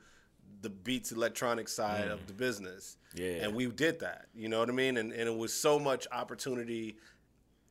the 0.62 0.70
Beats 0.70 1.12
electronic 1.12 1.68
side 1.68 2.08
of 2.08 2.20
mm. 2.20 2.28
the 2.28 2.34
business. 2.34 2.98
Yeah. 3.14 3.44
And 3.44 3.56
we 3.56 3.68
did 3.68 4.00
that, 4.02 4.28
you 4.36 4.50
know 4.50 4.60
what 4.60 4.70
I 4.70 4.74
mean? 4.74 4.98
And, 4.98 5.12
and 5.12 5.28
it 5.28 5.36
was 5.36 5.54
so 5.54 5.80
much 5.80 6.08
opportunity 6.12 6.98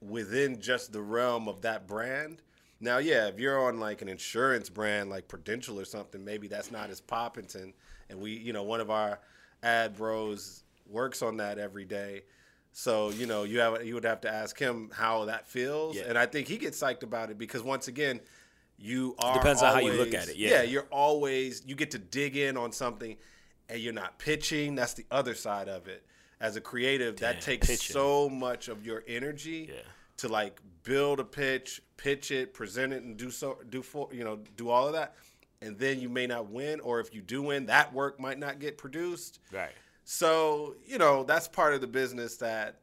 within 0.01 0.61
just 0.61 0.93
the 0.93 1.03
realm 1.03 1.49
of 1.49 1.63
that 1.63 1.87
brand. 1.87 2.43
Now, 2.81 2.99
yeah, 2.99 3.29
if 3.29 3.39
you're 3.39 3.67
on 3.67 3.81
like 3.81 4.03
an 4.03 4.09
insurance 4.09 4.69
brand 4.69 5.11
like 5.11 5.29
Prudential 5.29 5.79
or 5.79 5.85
something, 5.85 6.25
maybe 6.25 6.49
that's 6.49 6.71
not 6.71 6.91
as 6.91 7.01
popping. 7.01 7.47
And, 7.55 7.73
and 8.11 8.21
we, 8.21 8.33
you 8.33 8.53
know, 8.53 8.63
one 8.63 8.81
of 8.81 8.91
our 8.91 9.21
ad 9.63 9.97
bros 9.97 10.65
works 10.87 11.23
on 11.23 11.39
that 11.39 11.59
every 11.59 11.85
day. 11.85 12.23
So, 12.73 13.11
you 13.11 13.27
know, 13.27 13.45
you 13.45 13.61
have 13.61 13.85
you 13.87 13.95
would 13.95 14.05
have 14.05 14.21
to 14.23 14.33
ask 14.33 14.59
him 14.59 14.91
how 14.93 15.27
that 15.27 15.47
feels. 15.47 15.97
Yeah. 15.97 16.05
And 16.09 16.19
I 16.19 16.27
think 16.27 16.49
he 16.49 16.59
gets 16.59 16.81
psyched 16.81 17.05
about 17.05 17.31
it 17.31 17.39
because 17.39 17.63
once 17.63 17.87
again, 17.89 18.21
you 18.79 19.15
are 19.19 19.35
Depends 19.35 19.63
on 19.63 19.73
how 19.75 19.81
you 19.81 19.93
look 19.93 20.15
at 20.15 20.29
it, 20.29 20.37
yeah. 20.37 20.51
yeah, 20.51 20.63
you're 20.63 20.87
always 20.91 21.63
you 21.67 21.75
get 21.75 21.91
to 21.93 21.99
dig 21.99 22.37
in 22.37 22.57
on 22.57 22.73
something 22.73 23.17
and 23.69 23.81
you're 23.81 23.93
not 23.95 24.19
pitching. 24.19 24.75
That's 24.75 24.95
the 24.95 25.07
other 25.11 25.35
side 25.35 25.69
of 25.69 25.89
it. 25.89 26.05
As 26.41 26.57
a 26.57 26.61
creative, 26.61 27.17
Damn, 27.17 27.35
that 27.35 27.41
takes 27.43 27.67
pitching. 27.69 27.95
so 27.95 28.29
much 28.29 28.69
of 28.69 28.85
your 28.85 29.03
energy 29.07 29.71
Yeah. 29.73 29.81
to 30.19 30.29
like 30.29 30.61
build 30.83 31.21
a 31.21 31.25
pitch, 31.25 31.81
pitch 31.97 32.31
it, 32.31 32.53
present 32.53 32.93
it, 32.93 33.03
and 33.05 33.17
do 33.17 33.31
so 33.31 33.59
do 33.71 33.81
for 33.83 34.09
you 34.13 34.25
know 34.25 34.41
do 34.57 34.69
all 34.69 34.87
of 34.87 34.93
that, 34.95 35.15
and 35.63 35.79
then 35.79 36.01
you 36.01 36.09
may 36.11 36.27
not 36.27 36.51
win, 36.51 36.81
or 36.81 37.01
if 37.01 37.15
you 37.15 37.23
do 37.23 37.41
win, 37.43 37.67
that 37.67 37.95
work 37.95 38.21
might 38.21 38.39
not 38.39 38.59
get 38.59 38.77
produced. 38.77 39.39
Right. 39.53 39.71
So 40.05 40.75
you 40.85 40.99
know 40.99 41.25
that's 41.25 41.49
part 41.49 41.73
of 41.75 41.81
the 41.81 41.87
business 41.87 42.37
that 42.39 42.81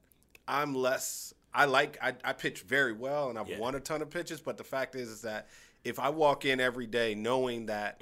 I'm 0.47 0.73
less. 0.73 1.33
I 1.53 1.65
like. 1.65 1.97
I, 2.01 2.15
I 2.23 2.33
pitch 2.33 2.61
very 2.61 2.93
well, 2.93 3.29
and 3.29 3.37
I've 3.37 3.49
Yeah. 3.49 3.59
won 3.59 3.75
a 3.75 3.79
ton 3.79 4.01
of 4.01 4.09
pitches. 4.09 4.39
But 4.39 4.57
the 4.57 4.63
fact 4.63 4.95
is, 4.95 5.09
is 5.09 5.21
that 5.21 5.49
if 5.83 5.99
I 5.99 6.09
walk 6.09 6.45
in 6.45 6.59
every 6.59 6.87
day 6.87 7.15
knowing 7.15 7.67
that 7.67 8.01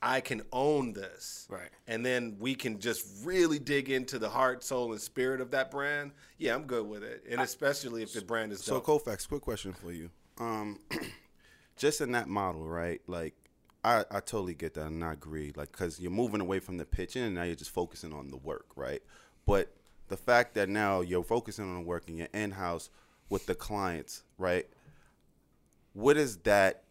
I 0.00 0.20
can 0.20 0.42
own 0.52 0.92
this, 0.92 1.46
Right. 1.50 1.70
and 1.88 2.06
then 2.06 2.36
we 2.38 2.54
can 2.54 2.78
just 2.78 3.04
really 3.24 3.58
dig 3.58 3.90
into 3.90 4.18
the 4.18 4.28
heart, 4.28 4.62
soul, 4.62 4.92
and 4.92 5.00
spirit 5.00 5.40
of 5.40 5.50
that 5.50 5.70
brand. 5.70 6.12
Yeah, 6.38 6.54
I'm 6.54 6.64
good 6.64 6.86
with 6.86 7.02
it, 7.02 7.24
and 7.28 7.40
especially 7.40 8.02
if 8.02 8.12
the 8.12 8.22
brand 8.22 8.52
is 8.52 8.62
So 8.62 8.74
dope. 8.80 9.04
Kofax, 9.04 9.26
quick 9.28 9.42
question 9.42 9.72
for 9.72 9.90
you. 9.92 10.10
Um, 10.38 10.78
just 11.76 12.00
in 12.00 12.12
that 12.12 12.28
model, 12.28 12.66
right? 12.68 13.00
Like, 13.08 13.34
I, 13.84 14.04
I 14.10 14.20
totally 14.20 14.54
get 14.54 14.74
that 14.74 14.86
and 14.86 15.04
I 15.04 15.12
agree. 15.12 15.52
Like, 15.56 15.72
cause 15.72 15.98
you're 16.00 16.10
moving 16.12 16.40
away 16.40 16.58
from 16.60 16.76
the 16.76 16.84
pitching 16.84 17.22
and 17.22 17.34
now 17.34 17.42
you're 17.44 17.54
just 17.56 17.70
focusing 17.70 18.12
on 18.12 18.28
the 18.28 18.36
work, 18.36 18.66
right? 18.76 19.02
But 19.46 19.72
the 20.08 20.16
fact 20.16 20.54
that 20.54 20.68
now 20.68 21.00
you're 21.00 21.22
focusing 21.24 21.64
on 21.64 21.84
working 21.84 22.18
your 22.18 22.28
in 22.32 22.52
house 22.52 22.90
with 23.30 23.46
the 23.46 23.54
clients, 23.54 24.22
right? 24.36 24.68
What 25.92 26.16
is 26.16 26.38
that 26.38 26.84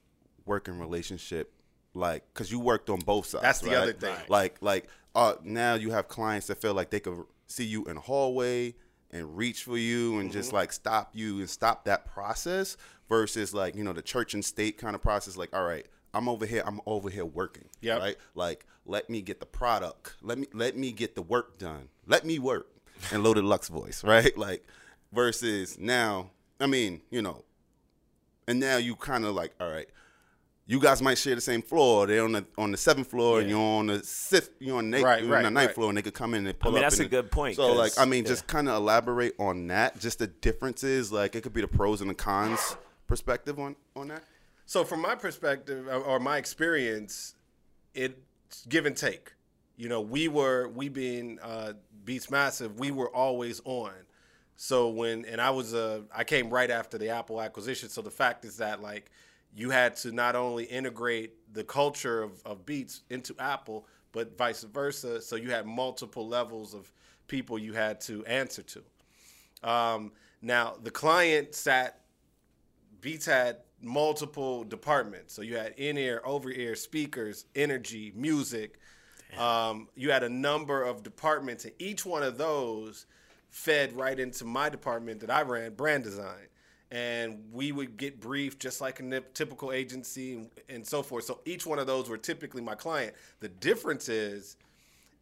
working 0.46 0.80
relationship 0.80 1.54
like? 1.94 2.24
Because 2.34 2.52
you 2.52 2.60
worked 2.60 2.90
on 2.90 3.00
both 3.00 3.28
sides. 3.28 3.44
That's 3.44 3.60
the 3.60 3.70
right? 3.70 3.78
other 3.78 3.94
thing. 3.94 4.16
Like, 4.28 4.58
like 4.62 4.88
uh, 5.16 5.36
now 5.44 5.76
you 5.76 5.92
have 5.92 6.08
clients 6.08 6.48
that 6.48 6.62
feel 6.62 6.74
like 6.74 6.90
they 6.90 7.00
could 7.00 7.24
see 7.48 7.66
you 7.66 7.86
in 7.86 7.96
the 7.96 8.02
hallway 8.02 8.76
and 9.12 9.38
reach 9.38 9.64
for 9.64 9.78
you 9.78 10.20
and 10.20 10.32
just 10.32 10.52
like 10.52 10.72
stop 10.72 11.12
you 11.14 11.40
and 11.40 11.50
stop 11.50 11.86
that 11.86 12.06
process 12.06 12.76
versus 13.08 13.54
like 13.54 13.76
you 13.76 13.84
know 13.84 13.94
the 13.94 14.02
church 14.02 14.34
and 14.34 14.44
state 14.44 14.78
kind 14.78 14.96
of 14.96 15.02
process. 15.02 15.38
Like, 15.38 15.56
all 15.56 15.64
right, 15.64 15.86
I'm 16.14 16.28
over 16.28 16.46
here. 16.46 16.64
I'm 16.66 16.82
over 16.86 17.10
here 17.10 17.26
working. 17.26 17.66
Yeah. 17.82 17.98
Right. 17.98 18.16
Like, 18.36 18.66
let 18.86 19.10
me 19.10 19.22
get 19.22 19.40
the 19.40 19.46
product. 19.46 20.16
Let 20.22 20.38
me 20.38 20.48
let 20.54 20.78
me 20.78 20.92
get 20.92 21.16
the 21.16 21.22
work 21.22 21.58
done. 21.58 21.90
Let 22.06 22.26
me 22.26 22.40
work. 22.40 22.68
And 23.12 23.24
loaded 23.24 23.44
Lux 23.44 23.68
voice, 23.68 24.04
right? 24.06 24.36
Like, 24.38 24.66
versus 25.12 25.78
now. 25.80 26.32
I 26.60 26.66
mean, 26.66 27.02
you 27.12 27.22
know, 27.22 27.46
and 28.48 28.60
now 28.60 28.78
you 28.78 28.96
kind 28.96 29.26
of 29.26 29.36
like, 29.36 29.54
all 29.60 29.70
right, 29.70 29.88
you 30.66 30.80
guys 30.80 31.02
might 31.02 31.18
share 31.18 31.36
the 31.36 31.42
same 31.42 31.62
floor. 31.62 32.08
They're 32.08 32.24
on 32.24 32.32
the 32.34 32.46
on 32.58 32.72
the 32.72 32.78
seventh 32.78 33.08
floor, 33.10 33.40
and 33.42 33.50
you're 33.50 33.60
on 33.60 33.88
the 33.88 34.04
sixth. 34.04 34.52
You're 34.60 34.78
on 34.78 34.92
the, 34.92 35.02
Right, 35.02 35.24
you're 35.24 35.36
on 35.38 35.44
the 35.44 35.52
ninth 35.52 35.68
right. 35.68 35.76
floor, 35.76 35.90
and 35.90 35.98
they 35.98 36.02
could 36.02 36.14
come 36.14 36.34
in 36.34 36.46
and 36.46 36.60
pull 36.60 36.72
I 36.72 36.76
mean, 36.76 36.84
up. 36.84 36.90
that's 36.90 37.00
and 37.00 37.08
a 37.08 37.10
good 37.10 37.32
point, 37.32 37.56
So, 37.56 37.74
like, 37.74 37.94
I 37.98 38.06
mean, 38.06 38.24
yeah. 38.24 38.30
just 38.30 38.48
kind 38.48 38.68
of 38.68 38.76
elaborate 38.76 39.34
on 39.40 39.68
that. 39.68 40.00
Just 40.00 40.20
the 40.20 40.28
differences. 40.28 41.12
Like, 41.12 41.36
it 41.36 41.42
could 41.44 41.54
be 41.54 41.62
the 41.62 41.68
pros 41.68 42.02
and 42.02 42.10
the 42.10 42.16
cons 42.16 42.76
perspective 43.08 43.60
on 43.60 43.76
on 43.96 44.10
that. 44.10 44.24
So 44.66 44.84
from 44.84 45.02
my 45.02 45.16
perspective 45.16 45.88
or- 45.88 45.94
or 46.04 46.20
my 46.20 46.38
experience, 46.38 47.36
it's 47.94 48.66
give 48.68 48.86
and 48.86 48.96
take. 48.98 49.34
You 49.78 49.88
know, 49.90 50.02
we 50.02 50.28
were 50.28 50.68
we 50.68 50.90
being 50.90 51.40
uh, 51.42 51.74
Beats 52.04 52.30
Massive, 52.30 52.78
we 52.80 52.92
were 52.92 53.14
always 53.16 53.62
on. 53.64 53.92
So 54.58 54.90
when 54.90 55.24
and 55.26 55.40
I 55.40 55.52
was 55.52 55.74
uh, 55.74 56.02
I 56.14 56.24
came 56.24 56.50
right 56.50 56.70
after 56.70 56.98
the 56.98 57.10
Apple 57.10 57.40
acquisition. 57.42 57.90
So 57.90 58.02
the 58.02 58.12
fact 58.12 58.44
is 58.44 58.58
that 58.58 58.82
like 58.82 59.12
you 59.56 59.70
had 59.70 59.96
to 59.98 60.12
not 60.12 60.36
only 60.36 60.66
integrate 60.66 61.54
the 61.54 61.64
culture 61.64 62.22
of, 62.22 62.42
of 62.46 62.66
Beats 62.66 63.02
into 63.10 63.36
Apple, 63.40 63.88
but 64.12 64.38
vice 64.38 64.64
versa. 64.64 65.22
So 65.22 65.36
you 65.36 65.52
had 65.52 65.66
multiple 65.66 66.28
levels 66.28 66.74
of 66.74 66.92
people 67.28 67.60
you 67.60 67.74
had 67.74 68.02
to 68.02 68.26
answer 68.26 68.64
to. 68.64 68.84
Um, 69.70 70.12
now 70.42 70.76
the 70.82 70.92
client 70.92 71.54
sat 71.54 72.02
Beats 73.00 73.28
had 73.28 73.58
multiple 73.80 74.64
departments. 74.64 75.36
So 75.36 75.44
you 75.44 75.56
had 75.56 75.76
in 75.78 76.00
ear, 76.00 76.20
over 76.26 76.50
ear, 76.52 76.76
speakers, 76.76 77.46
energy, 77.56 78.12
music. 78.16 78.80
Um, 79.38 79.88
you 79.96 80.10
had 80.10 80.24
a 80.24 80.30
number 80.30 80.84
of 80.84 81.04
departments, 81.04 81.66
and 81.66 81.74
each 81.78 82.06
one 82.06 82.24
of 82.24 82.40
those 82.40 83.06
fed 83.58 83.92
right 83.98 84.20
into 84.20 84.46
my 84.46 84.70
department 84.70 85.20
that 85.20 85.32
I 85.32 85.42
ran, 85.42 85.74
brand 85.74 86.04
design. 86.04 86.48
And 86.92 87.44
we 87.52 87.72
would 87.72 87.98
get 87.98 88.22
briefed 88.22 88.62
just 88.62 88.80
like 88.80 89.00
a 89.00 89.22
typical 89.34 89.72
agency 89.72 90.48
and, 90.70 90.86
so 90.86 91.02
forth. 91.02 91.26
So 91.26 91.40
each 91.44 91.66
one 91.66 91.80
of 91.80 91.88
those 91.88 92.08
were 92.08 92.20
typically 92.20 92.62
my 92.62 92.76
client. 92.76 93.16
The 93.40 93.50
difference 93.50 94.10
is, 94.10 94.58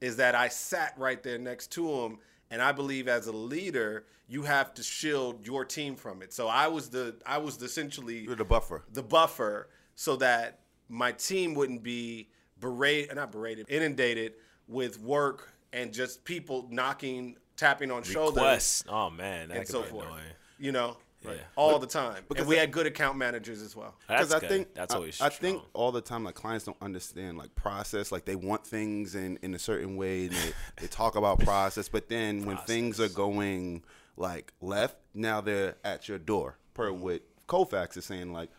is 0.01 0.17
that 0.17 0.35
I 0.35 0.49
sat 0.49 0.93
right 0.97 1.23
there 1.23 1.39
next 1.39 1.71
to 1.71 1.89
him, 1.89 2.19
and 2.51 2.61
I 2.61 2.73
believe 2.73 3.07
as 3.07 3.27
a 3.27 3.31
leader, 3.31 4.03
you 4.27 4.43
have 4.43 4.73
to 4.75 4.83
shield 4.83 5.47
your 5.47 5.63
team 5.63 5.95
from 5.95 6.21
it. 6.21 6.33
So 6.33 6.47
I 6.47 6.67
was 6.67 6.89
the 6.89 7.15
I 7.25 7.37
was 7.37 7.59
essentially 7.61 8.19
You're 8.19 8.35
the 8.35 8.45
buffer. 8.45 8.83
the 8.91 9.01
buffer 9.01 9.69
so 9.95 10.17
that 10.17 10.59
my 10.89 11.13
team 11.13 11.55
wouldn't 11.55 11.81
be 11.83 12.27
berated, 12.59 13.15
not 13.15 13.31
berated, 13.31 13.65
inundated 13.69 14.33
with 14.67 14.99
work 14.99 15.53
and 15.73 15.93
just 15.93 16.23
people 16.23 16.67
knocking, 16.69 17.37
tapping 17.57 17.91
on 17.91 18.03
shoulders 18.03 18.83
Oh 18.88 19.09
man, 19.09 19.50
that 19.50 19.57
and 19.57 19.67
so 19.67 19.81
be 19.83 19.89
forth. 19.89 20.05
annoying. 20.07 20.24
You 20.59 20.71
know, 20.71 20.97
Right. 21.24 21.39
all 21.55 21.79
the 21.79 21.88
time. 21.88 22.24
because 22.29 22.41
And 22.43 22.50
we 22.50 22.57
I- 22.57 22.62
had 22.62 22.71
good 22.71 22.85
account 22.85 23.17
managers 23.17 23.62
as 23.62 23.75
well. 23.75 23.95
Because 24.07 24.31
I 24.33 24.39
good. 24.39 24.50
think 24.50 24.74
that's 24.75 24.93
I- 24.93 24.97
always. 24.97 25.19
I, 25.21 25.29
think 25.29 25.63
all 25.74 25.91
the 25.91 26.01
time 26.01 26.24
like 26.24 26.35
clients 26.35 26.65
don't 26.65 26.77
understand 26.81 27.38
like 27.38 27.53
process. 27.55 28.12
Like 28.12 28.25
they 28.25 28.35
want 28.35 28.65
things 28.65 29.15
in 29.15 29.38
in 29.41 29.53
a 29.55 29.59
certain 29.59 29.97
way. 29.97 30.25
And 30.25 30.33
they, 30.33 30.53
they 30.81 30.88
talk 30.88 31.15
about 31.15 31.39
process, 31.39 31.89
but 31.89 32.09
then 32.09 32.45
when 32.45 32.57
things 32.57 33.00
are 33.00 33.09
going 33.09 33.83
like 34.17 34.53
left, 34.62 34.97
now 35.13 35.41
they're 35.41 35.75
at 35.83 36.07
your 36.07 36.19
door. 36.19 36.57
Per 36.75 36.89
Mm-hmm. 36.91 37.01
what 37.01 37.21
Kofax 37.47 37.97
is 37.97 38.05
saying, 38.05 38.31
like 38.31 38.50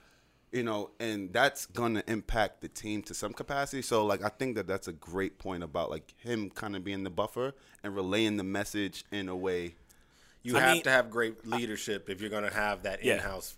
you 0.53 0.63
know, 0.63 0.91
and 1.01 1.33
that's 1.33 1.67
gonna 1.67 2.03
impact 2.07 2.61
the 2.61 2.69
team 2.69 3.03
to 3.03 3.15
some 3.15 3.33
capacity. 3.33 3.83
So 3.83 4.05
like 4.07 4.23
I 4.23 4.29
think 4.29 4.57
that 4.57 4.67
that's 4.67 4.89
a 4.89 4.93
great 4.93 5.39
point 5.39 5.63
about 5.63 5.91
like 5.91 6.15
him 6.19 6.51
kind 6.51 6.77
of 6.77 6.85
being 6.85 7.03
the 7.05 7.11
buffer 7.11 7.53
and 7.83 7.95
relaying 7.95 8.37
the 8.37 8.45
message 8.45 9.05
in 9.11 9.29
a 9.29 9.37
way. 9.37 9.75
You 10.43 10.57
I 10.57 10.61
have 10.61 10.73
mean- 10.75 10.83
to 10.85 10.91
have 10.91 11.11
great 11.11 11.47
leadership 11.47 12.09
if 12.09 12.21
you're 12.21 12.31
going 12.31 12.45
to 12.49 12.55
have 12.55 12.85
that 12.85 13.03
Yeah. 13.05 13.15
in-house. 13.15 13.57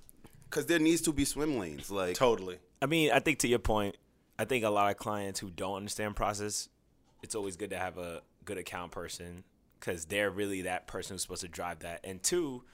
Because 0.49 0.65
there 0.67 0.79
needs 0.79 1.03
to 1.03 1.13
be 1.13 1.27
swim 1.27 1.59
lanes, 1.59 1.91
like 1.91 2.17
Totally. 2.17 2.59
I 2.81 2.87
mean, 2.87 3.11
I 3.13 3.19
think 3.21 3.41
to 3.41 3.49
your 3.49 3.59
point, 3.59 3.97
I 4.39 4.47
think 4.47 4.65
a 4.65 4.71
lot 4.71 4.91
of 4.91 4.97
clients 4.97 5.39
who 5.41 5.51
don't 5.51 5.77
understand 5.77 6.17
process, 6.17 6.69
it's 7.23 7.35
always 7.35 7.57
good 7.57 7.71
to 7.71 7.79
have 7.79 7.99
a 7.99 8.23
good 8.47 8.57
account 8.57 8.93
person 8.93 9.45
because 9.79 10.07
they're 10.07 10.31
really 10.31 10.63
that 10.63 10.87
person 10.87 11.15
who's 11.15 11.23
supposed 11.23 11.43
to 11.43 11.49
drive 11.49 11.81
that. 11.81 12.01
And 12.05 12.23
two, 12.23 12.65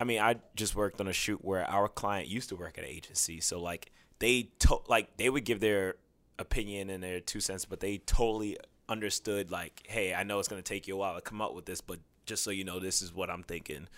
I 0.00 0.04
mean, 0.04 0.20
I 0.20 0.36
just 0.54 0.76
worked 0.76 1.00
on 1.00 1.08
a 1.08 1.12
shoot 1.12 1.44
where 1.44 1.68
our 1.68 1.88
client 1.88 2.28
used 2.28 2.48
to 2.50 2.56
work 2.56 2.78
at 2.78 2.84
an 2.84 2.90
agency, 2.90 3.40
so 3.40 3.60
like 3.60 3.90
they 4.20 4.50
to- 4.60 4.82
like 4.88 5.16
they 5.16 5.28
would 5.30 5.44
give 5.44 5.60
their 5.60 5.96
opinion 6.38 6.90
and 6.90 7.02
their 7.02 7.20
two 7.20 7.40
cents, 7.40 7.64
but 7.64 7.80
they 7.80 7.98
totally 7.98 8.56
understood 8.88 9.50
like, 9.50 9.82
hey, 9.88 10.14
I 10.14 10.22
know 10.22 10.38
it's 10.38 10.48
gonna 10.48 10.62
take 10.62 10.86
you 10.86 10.94
a 10.94 10.98
while 10.98 11.14
to 11.14 11.20
come 11.20 11.40
up 11.40 11.54
with 11.54 11.66
this, 11.66 11.80
but 11.80 11.98
just 12.26 12.44
so 12.44 12.50
you 12.50 12.64
know, 12.64 12.78
this 12.78 13.02
is 13.02 13.12
what 13.12 13.30
I'm 13.30 13.42
thinking. 13.42 13.88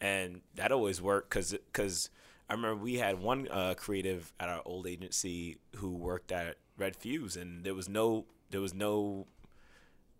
And 0.00 0.40
that 0.54 0.72
always 0.72 1.00
worked 1.00 1.30
because 1.30 1.52
because 1.52 2.10
I 2.48 2.54
remember 2.54 2.82
we 2.82 2.94
had 2.96 3.20
one 3.20 3.48
uh, 3.50 3.74
creative 3.76 4.32
at 4.40 4.48
our 4.48 4.62
old 4.64 4.86
agency 4.86 5.58
who 5.76 5.90
worked 5.96 6.32
at 6.32 6.56
Red 6.78 6.96
Fuse, 6.96 7.36
and 7.36 7.64
there 7.64 7.74
was 7.74 7.88
no 7.88 8.26
there 8.50 8.60
was 8.60 8.74
no 8.74 9.26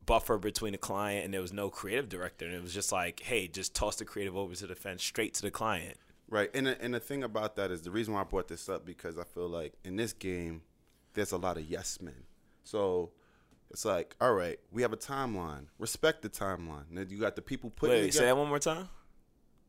buffer 0.06 0.38
between 0.38 0.72
the 0.72 0.78
client 0.78 1.24
and 1.24 1.32
there 1.32 1.40
was 1.40 1.52
no 1.52 1.70
creative 1.70 2.08
director, 2.08 2.46
and 2.46 2.54
it 2.54 2.62
was 2.62 2.74
just 2.74 2.92
like, 2.92 3.20
hey, 3.20 3.48
just 3.48 3.74
toss 3.74 3.96
the 3.96 4.04
creative 4.04 4.36
over 4.36 4.54
to 4.54 4.66
the 4.66 4.74
fence, 4.74 5.02
straight 5.02 5.34
to 5.34 5.42
the 5.42 5.50
client. 5.50 5.96
Right, 6.28 6.50
and 6.54 6.66
the, 6.66 6.80
and 6.82 6.94
the 6.94 7.00
thing 7.00 7.22
about 7.22 7.56
that 7.56 7.70
is 7.70 7.82
the 7.82 7.90
reason 7.90 8.14
why 8.14 8.22
I 8.22 8.24
brought 8.24 8.48
this 8.48 8.68
up 8.68 8.84
because 8.84 9.18
I 9.18 9.24
feel 9.24 9.48
like 9.48 9.74
in 9.84 9.96
this 9.96 10.12
game, 10.12 10.62
there's 11.14 11.32
a 11.32 11.36
lot 11.36 11.56
of 11.56 11.64
yes 11.64 12.00
men. 12.00 12.24
So 12.64 13.10
it's 13.70 13.84
like, 13.84 14.16
all 14.20 14.32
right, 14.32 14.58
we 14.72 14.82
have 14.82 14.92
a 14.92 14.96
timeline. 14.96 15.66
Respect 15.78 16.22
the 16.22 16.30
timeline. 16.30 16.84
Then 16.90 17.08
you 17.10 17.18
got 17.18 17.36
the 17.36 17.42
people 17.42 17.70
putting 17.70 17.96
Wait, 17.96 18.14
say 18.14 18.24
that 18.24 18.36
one 18.36 18.48
more 18.48 18.58
time. 18.58 18.88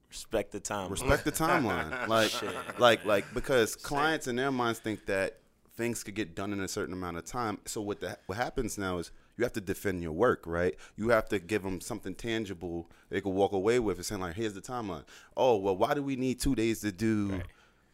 Respect 0.10 0.52
the 0.52 0.60
timeline 0.62 0.92
Respect 0.92 1.26
the 1.26 1.32
timeline. 1.32 2.08
like, 2.08 2.32
like, 2.80 3.06
like, 3.06 3.34
because 3.34 3.76
clients 3.76 4.28
in 4.28 4.36
their 4.36 4.52
minds 4.52 4.80
think 4.80 5.06
that 5.08 5.40
things 5.76 6.04
could 6.04 6.16
get 6.16 6.36
done 6.36 6.54
in 6.54 6.62
a 6.62 6.68
certain 6.68 6.94
amount 6.94 7.18
of 7.18 7.26
time. 7.26 7.58
So 7.66 7.82
what 7.82 8.00
the, 8.00 8.18
what 8.28 8.38
happens 8.38 8.78
now 8.78 9.00
is 9.00 9.12
you 9.38 9.44
have 9.44 9.54
to 9.54 9.62
defend 9.62 10.02
your 10.02 10.14
work, 10.14 10.44
right? 10.46 10.76
You 10.96 11.10
have 11.10 11.28
to 11.30 11.40
give 11.40 11.64
them 11.64 11.82
something 11.82 12.16
tangible 12.16 12.90
they 13.10 13.22
can 13.22 13.34
walk 13.34 13.52
away 13.52 13.80
with 13.80 13.98
and 13.98 14.06
saying 14.06 14.22
like, 14.22 14.36
here's 14.36 14.54
the 14.54 14.62
timeline. 14.62 15.04
Oh, 15.36 15.58
well, 15.58 15.76
why 15.76 15.94
do 15.94 16.02
we 16.04 16.16
need 16.16 16.40
two 16.40 16.56
days 16.56 16.82
to 16.82 16.92
do? 16.92 17.42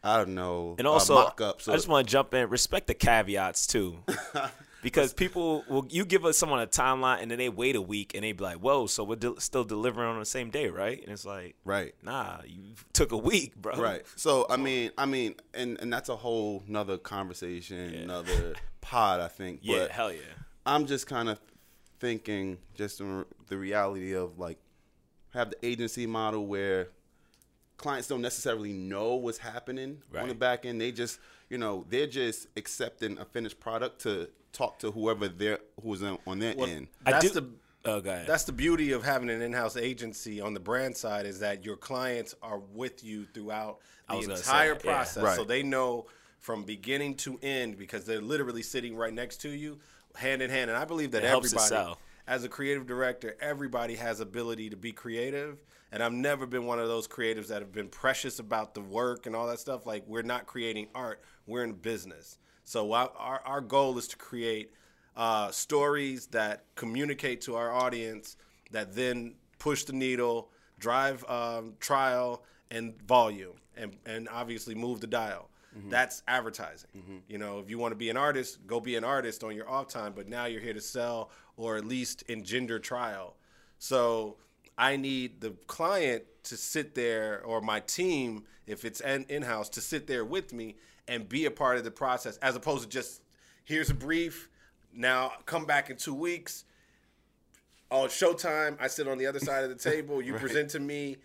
I 0.04 0.16
don't 0.16 0.34
know. 0.34 0.74
And 0.78 0.86
a 0.86 0.90
also, 0.90 1.14
mock-up? 1.14 1.62
So 1.62 1.72
I 1.72 1.76
just 1.76 1.88
want 1.88 2.06
to 2.06 2.10
jump 2.10 2.34
in. 2.34 2.48
Respect 2.48 2.88
the 2.88 2.94
caveats 2.94 3.68
too, 3.68 3.98
because 4.82 5.12
people 5.12 5.64
will 5.68 5.86
you 5.90 6.04
give 6.04 6.24
us 6.24 6.36
someone 6.36 6.60
a 6.60 6.66
timeline 6.66 7.22
and 7.22 7.30
then 7.30 7.38
they 7.38 7.48
wait 7.48 7.76
a 7.76 7.80
week 7.80 8.12
and 8.14 8.24
they 8.24 8.32
be 8.32 8.42
like, 8.42 8.56
"Whoa, 8.56 8.88
so 8.88 9.04
we're 9.04 9.14
del- 9.14 9.38
still 9.38 9.62
delivering 9.62 10.08
on 10.08 10.18
the 10.18 10.24
same 10.26 10.50
day, 10.50 10.70
right?" 10.70 11.00
And 11.00 11.12
it's 11.12 11.24
like, 11.24 11.54
right. 11.64 11.94
Nah, 12.02 12.38
you 12.44 12.74
took 12.92 13.12
a 13.12 13.16
week, 13.16 13.54
bro. 13.54 13.76
Right. 13.80 14.02
So 14.16 14.44
I 14.50 14.56
mean, 14.56 14.90
I 14.98 15.06
mean, 15.06 15.36
and 15.54 15.78
and 15.80 15.92
that's 15.92 16.08
a 16.08 16.16
whole 16.16 16.64
nother 16.66 16.98
conversation, 16.98 17.94
another 17.94 18.54
pod, 18.80 19.20
I 19.20 19.28
think. 19.28 19.60
Yeah, 19.62 19.78
But 19.78 19.90
hell 19.92 20.12
yeah. 20.12 20.18
I'm 20.64 20.86
just 20.86 21.06
kind 21.06 21.28
of 21.28 21.40
thinking, 22.00 22.58
just 22.74 23.00
in 23.00 23.24
the 23.48 23.56
reality 23.56 24.14
of 24.14 24.38
like, 24.38 24.58
have 25.34 25.50
the 25.50 25.66
agency 25.66 26.06
model 26.06 26.46
where 26.46 26.88
clients 27.78 28.06
don't 28.08 28.20
necessarily 28.22 28.72
know 28.72 29.14
what's 29.14 29.38
happening 29.38 30.02
on 30.18 30.28
the 30.28 30.34
back 30.34 30.64
end. 30.66 30.80
They 30.80 30.92
just, 30.92 31.18
you 31.48 31.58
know, 31.58 31.84
they're 31.88 32.06
just 32.06 32.48
accepting 32.56 33.18
a 33.18 33.24
finished 33.24 33.58
product 33.58 34.02
to 34.02 34.28
talk 34.52 34.78
to 34.80 34.90
whoever 34.90 35.28
they're 35.28 35.58
who's 35.82 36.02
on, 36.02 36.18
on 36.26 36.38
their 36.38 36.54
Well, 36.54 36.68
end. 36.68 36.88
I 37.06 37.12
That's 37.12 37.30
do- 37.32 37.40
the 37.40 37.48
Oh, 37.84 38.00
go 38.00 38.10
ahead. 38.10 38.28
That's 38.28 38.44
the 38.44 38.52
beauty 38.52 38.92
of 38.92 39.02
having 39.02 39.28
an 39.28 39.42
in-house 39.42 39.76
agency 39.76 40.40
on 40.40 40.54
the 40.54 40.60
brand 40.60 40.96
side 40.96 41.26
is 41.26 41.40
that 41.40 41.64
your 41.64 41.76
clients 41.76 42.32
are 42.40 42.60
with 42.60 43.02
you 43.02 43.26
throughout 43.34 43.80
the 44.08 44.14
was 44.18 44.26
gonna 44.28 44.38
say 44.38 44.42
entire 44.50 44.74
that, 44.74 44.84
yeah. 44.84 44.92
process, 44.92 45.22
Right. 45.24 45.36
so 45.36 45.42
they 45.42 45.64
know 45.64 46.06
from 46.38 46.62
beginning 46.62 47.16
to 47.16 47.40
end 47.42 47.76
because 47.78 48.04
they're 48.04 48.20
literally 48.20 48.62
sitting 48.62 48.94
right 48.94 49.12
next 49.12 49.38
to 49.38 49.48
you, 49.48 49.80
hand 50.16 50.42
in 50.42 50.50
hand. 50.50 50.70
And 50.70 50.78
I 50.78 50.84
believe 50.84 51.12
that 51.12 51.24
It 51.24 51.26
everybody, 51.26 51.94
as 52.26 52.44
a 52.44 52.48
creative 52.48 52.86
director, 52.86 53.36
everybody 53.40 53.96
has 53.96 54.20
ability 54.20 54.70
to 54.70 54.76
be 54.76 54.92
creative. 54.92 55.58
And 55.90 56.02
I've 56.02 56.12
never 56.12 56.46
been 56.46 56.64
one 56.64 56.78
of 56.78 56.88
those 56.88 57.06
creatives 57.06 57.48
that 57.48 57.60
have 57.60 57.72
been 57.72 57.88
precious 57.88 58.38
about 58.38 58.74
the 58.74 58.80
work 58.80 59.26
and 59.26 59.36
all 59.36 59.46
that 59.48 59.58
stuff. 59.58 59.84
Like 59.86 60.04
we're 60.06 60.22
not 60.22 60.46
creating 60.46 60.88
art; 60.94 61.22
we're 61.46 61.64
in 61.64 61.72
business. 61.74 62.38
So 62.64 62.92
our 62.92 63.10
our, 63.16 63.42
our 63.44 63.60
goal 63.60 63.98
is 63.98 64.08
to 64.08 64.16
create 64.16 64.72
uh, 65.16 65.50
stories 65.50 66.26
that 66.28 66.64
communicate 66.74 67.42
to 67.42 67.56
our 67.56 67.70
audience 67.70 68.36
that 68.70 68.94
then 68.94 69.34
push 69.58 69.84
the 69.84 69.92
needle, 69.92 70.50
drive 70.78 71.24
um, 71.28 71.74
trial 71.78 72.44
and 72.70 73.00
volume, 73.02 73.54
and 73.76 73.96
and 74.06 74.28
obviously 74.30 74.74
move 74.74 75.00
the 75.00 75.06
dial. 75.06 75.50
Mm-hmm. 75.76 75.90
That's 75.90 76.22
advertising. 76.28 76.90
Mm-hmm. 76.96 77.16
You 77.28 77.38
know, 77.38 77.58
if 77.58 77.70
you 77.70 77.78
want 77.78 77.92
to 77.92 77.96
be 77.96 78.10
an 78.10 78.16
artist, 78.16 78.66
go 78.66 78.80
be 78.80 78.96
an 78.96 79.04
artist 79.04 79.42
on 79.42 79.56
your 79.56 79.68
off 79.68 79.88
time. 79.88 80.12
But 80.14 80.28
now 80.28 80.44
you're 80.44 80.60
here 80.60 80.74
to 80.74 80.80
sell 80.80 81.30
or 81.56 81.76
at 81.76 81.84
least 81.84 82.22
engender 82.28 82.78
trial. 82.78 83.36
So 83.78 84.36
I 84.76 84.96
need 84.96 85.40
the 85.40 85.50
client 85.66 86.24
to 86.44 86.56
sit 86.56 86.94
there, 86.94 87.42
or 87.44 87.60
my 87.60 87.80
team, 87.80 88.44
if 88.66 88.84
it's 88.84 89.00
in 89.00 89.42
house, 89.42 89.68
to 89.70 89.80
sit 89.80 90.06
there 90.06 90.24
with 90.24 90.52
me 90.52 90.76
and 91.08 91.28
be 91.28 91.46
a 91.46 91.50
part 91.50 91.78
of 91.78 91.84
the 91.84 91.90
process, 91.90 92.36
as 92.38 92.56
opposed 92.56 92.84
to 92.84 92.88
just 92.88 93.22
here's 93.64 93.90
a 93.90 93.94
brief. 93.94 94.48
Now 94.94 95.32
come 95.46 95.64
back 95.64 95.90
in 95.90 95.96
two 95.96 96.14
weeks. 96.14 96.64
Oh, 97.90 98.06
Showtime. 98.06 98.76
I 98.80 98.86
sit 98.88 99.06
on 99.06 99.18
the 99.18 99.26
other 99.26 99.38
side 99.40 99.64
of 99.64 99.70
the 99.70 99.76
table. 99.76 100.22
You 100.22 100.34
present 100.34 100.70
to 100.70 100.80
me, 100.80 101.18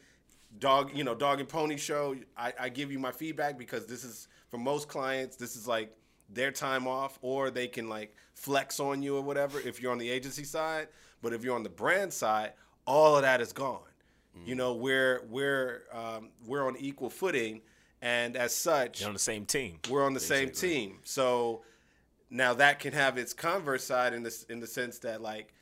dog. 0.59 0.91
You 0.93 1.03
know, 1.03 1.15
dog 1.15 1.39
and 1.39 1.49
pony 1.49 1.77
show. 1.77 2.15
I, 2.37 2.53
I 2.59 2.69
give 2.69 2.91
you 2.91 2.99
my 2.99 3.11
feedback 3.11 3.57
because 3.57 3.85
this 3.85 4.03
is 4.03 4.27
for 4.49 4.57
most 4.57 4.87
clients. 4.87 5.35
This 5.35 5.55
is 5.55 5.67
like 5.67 5.95
their 6.29 6.51
time 6.51 6.87
off, 6.87 7.17
or 7.21 7.49
they 7.49 7.67
can 7.67 7.89
like 7.89 8.15
flex 8.33 8.79
on 8.79 9.01
you 9.01 9.15
or 9.17 9.21
whatever 9.21 9.59
if 9.59 9.81
you're 9.81 9.91
on 9.91 9.97
the 9.97 10.09
agency 10.09 10.43
side. 10.43 10.87
But 11.21 11.33
if 11.33 11.43
you're 11.43 11.55
on 11.55 11.63
the 11.63 11.69
brand 11.69 12.13
side, 12.13 12.53
all 12.85 13.15
of 13.15 13.21
that 13.23 13.41
is 13.41 13.53
gone. 13.53 13.81
You 14.45 14.53
know, 14.53 14.75
we're 14.75 15.23
we're 15.31 15.85
um, 15.91 16.29
we're 16.45 16.67
on 16.67 16.77
equal 16.77 17.09
footing, 17.09 17.61
and 18.03 18.37
as 18.37 18.53
such, 18.53 18.99
You're 18.99 19.07
on 19.07 19.13
the 19.13 19.19
same 19.19 19.45
team. 19.45 19.79
we're 19.89 20.05
on 20.05 20.13
the 20.13 20.19
same 20.19 20.51
team. 20.51 20.99
So 21.03 21.63
now 22.29 22.53
that 22.53 22.77
can 22.77 22.93
have 22.93 23.17
its 23.17 23.33
converse 23.33 23.83
side 23.83 24.13
in 24.13 24.21
this 24.21 24.43
in 24.43 24.59
the 24.59 24.67
sense 24.67 24.99
that 24.99 25.23
like 25.23 25.55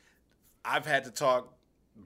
I've 0.62 0.84
had 0.84 1.04
to 1.04 1.10
talk 1.10 1.54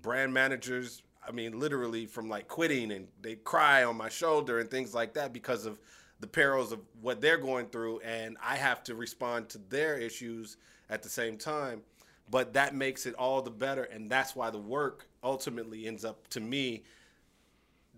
brand 0.01 0.33
managers, 0.33 1.03
I 1.27 1.33
mean 1.33 1.59
literally 1.59 2.07
from 2.07 2.29
like 2.29 2.47
quitting 2.47 2.93
and 2.93 3.09
they 3.21 3.35
cry 3.35 3.83
on 3.83 3.97
my 3.97 4.09
shoulder 4.09 4.61
and 4.61 4.71
things 4.71 4.95
like 4.95 5.15
that 5.15 5.33
because 5.33 5.67
of 5.67 5.81
the 6.21 6.27
perils 6.27 6.73
of 6.73 6.81
what 7.00 7.21
they're 7.21 7.39
going 7.39 7.67
through 7.67 8.00
and 8.00 8.37
I 8.43 8.57
have 8.57 8.85
to 8.85 8.95
respond 8.95 9.49
to 9.50 9.59
their 9.69 9.99
issues 9.99 10.57
at 10.89 11.03
the 11.03 11.09
same 11.09 11.39
time. 11.39 11.83
But 12.31 12.53
that 12.53 12.75
makes 12.75 13.07
it 13.07 13.15
all 13.15 13.43
the 13.43 13.50
better 13.50 13.85
and 13.85 14.11
that's 14.11 14.37
why 14.37 14.50
the 14.50 14.59
work 14.59 15.07
ultimately 15.23 15.87
ends 15.87 16.05
up 16.05 16.29
to 16.29 16.41
me 16.41 16.85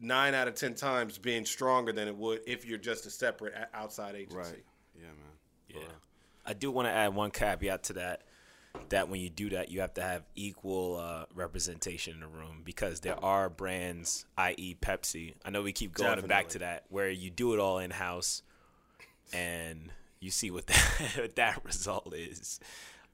nine 0.01 0.35
out 0.35 0.49
of 0.49 0.55
ten 0.55 0.75
times 0.75 1.19
being 1.19 1.45
stronger 1.45 1.93
than 1.93 2.09
it 2.09 2.17
would 2.17 2.41
if 2.47 2.65
you're 2.65 2.79
just 2.79 3.07
a 3.07 3.11
separate 3.11 3.55
outside 3.75 4.15
agency. 4.15 4.37
Right. 4.37 4.65
Yeah, 4.97 5.07
man. 5.07 5.83
Yeah. 5.83 5.93
I 6.45 6.55
do 6.55 6.71
want 6.71 6.87
to 6.89 6.93
add 6.93 7.15
one 7.15 7.31
caveat 7.31 7.85
to 7.85 7.93
that. 7.95 8.23
That 8.89 9.09
when 9.09 9.21
you 9.21 9.31
do 9.31 9.51
that, 9.51 9.71
you 9.71 9.81
have 9.81 9.95
to 9.95 10.03
have 10.03 10.23
equal 10.35 10.97
uh, 10.97 11.25
representation 11.35 12.15
in 12.15 12.21
the 12.21 12.27
room 12.27 12.63
because 12.65 13.01
there 13.01 13.23
are 13.23 13.49
brands, 13.49 14.27
i.e., 14.37 14.77
Pepsi. 14.81 15.35
I 15.45 15.51
know 15.51 15.63
we 15.63 15.73
keep 15.73 15.95
going 15.95 16.27
back 16.27 16.49
to 16.51 16.59
that 16.61 16.85
where 16.89 17.09
you 17.09 17.31
do 17.31 17.55
it 17.55 17.61
all 17.61 17.79
in 17.79 17.91
house, 17.91 18.43
and 19.33 19.91
you 20.21 20.31
see 20.31 20.51
what 20.51 20.67
that 20.69 21.13
what 21.17 21.37
that 21.37 21.65
result 21.65 22.15
is. 22.15 22.61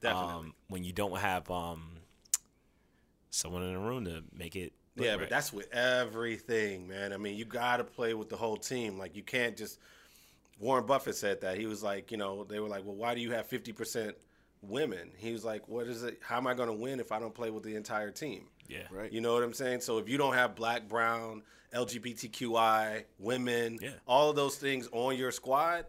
Definitely. 0.01 0.33
Um, 0.33 0.53
when 0.67 0.83
you 0.83 0.93
don't 0.93 1.17
have 1.17 1.49
um, 1.51 1.97
someone 3.29 3.63
in 3.63 3.73
the 3.73 3.79
room 3.79 4.05
to 4.05 4.23
make 4.33 4.55
it. 4.55 4.73
Yeah, 4.95 5.11
right. 5.11 5.19
but 5.21 5.29
that's 5.29 5.53
with 5.53 5.71
everything, 5.73 6.87
man. 6.87 7.13
I 7.13 7.17
mean, 7.17 7.37
you 7.37 7.45
got 7.45 7.77
to 7.77 7.83
play 7.83 8.13
with 8.13 8.29
the 8.29 8.35
whole 8.35 8.57
team. 8.57 8.97
Like, 8.97 9.15
you 9.15 9.23
can't 9.23 9.57
just. 9.57 9.79
Warren 10.59 10.85
Buffett 10.85 11.15
said 11.15 11.39
that. 11.41 11.57
He 11.57 11.67
was 11.67 11.81
like, 11.81 12.11
you 12.11 12.17
know, 12.17 12.43
they 12.43 12.59
were 12.59 12.67
like, 12.67 12.83
well, 12.85 12.95
why 12.95 13.15
do 13.15 13.21
you 13.21 13.31
have 13.31 13.49
50% 13.49 14.13
women? 14.61 15.11
He 15.17 15.31
was 15.31 15.43
like, 15.45 15.67
what 15.67 15.87
is 15.87 16.03
it? 16.03 16.19
How 16.21 16.37
am 16.37 16.47
I 16.47 16.53
going 16.53 16.69
to 16.69 16.73
win 16.75 16.99
if 16.99 17.11
I 17.11 17.19
don't 17.19 17.33
play 17.33 17.49
with 17.49 17.63
the 17.63 17.75
entire 17.75 18.11
team? 18.11 18.47
yeah, 18.67 18.83
Right. 18.91 19.11
You 19.11 19.21
know 19.21 19.33
what 19.33 19.43
I'm 19.43 19.53
saying? 19.53 19.81
So 19.81 19.97
if 19.97 20.07
you 20.07 20.17
don't 20.17 20.33
have 20.35 20.55
black, 20.55 20.87
brown, 20.87 21.41
LGBTQI, 21.73 23.03
women, 23.17 23.79
Yeah. 23.81 23.91
all 24.07 24.29
of 24.29 24.35
those 24.35 24.57
things 24.57 24.87
on 24.91 25.17
your 25.17 25.31
squad, 25.31 25.85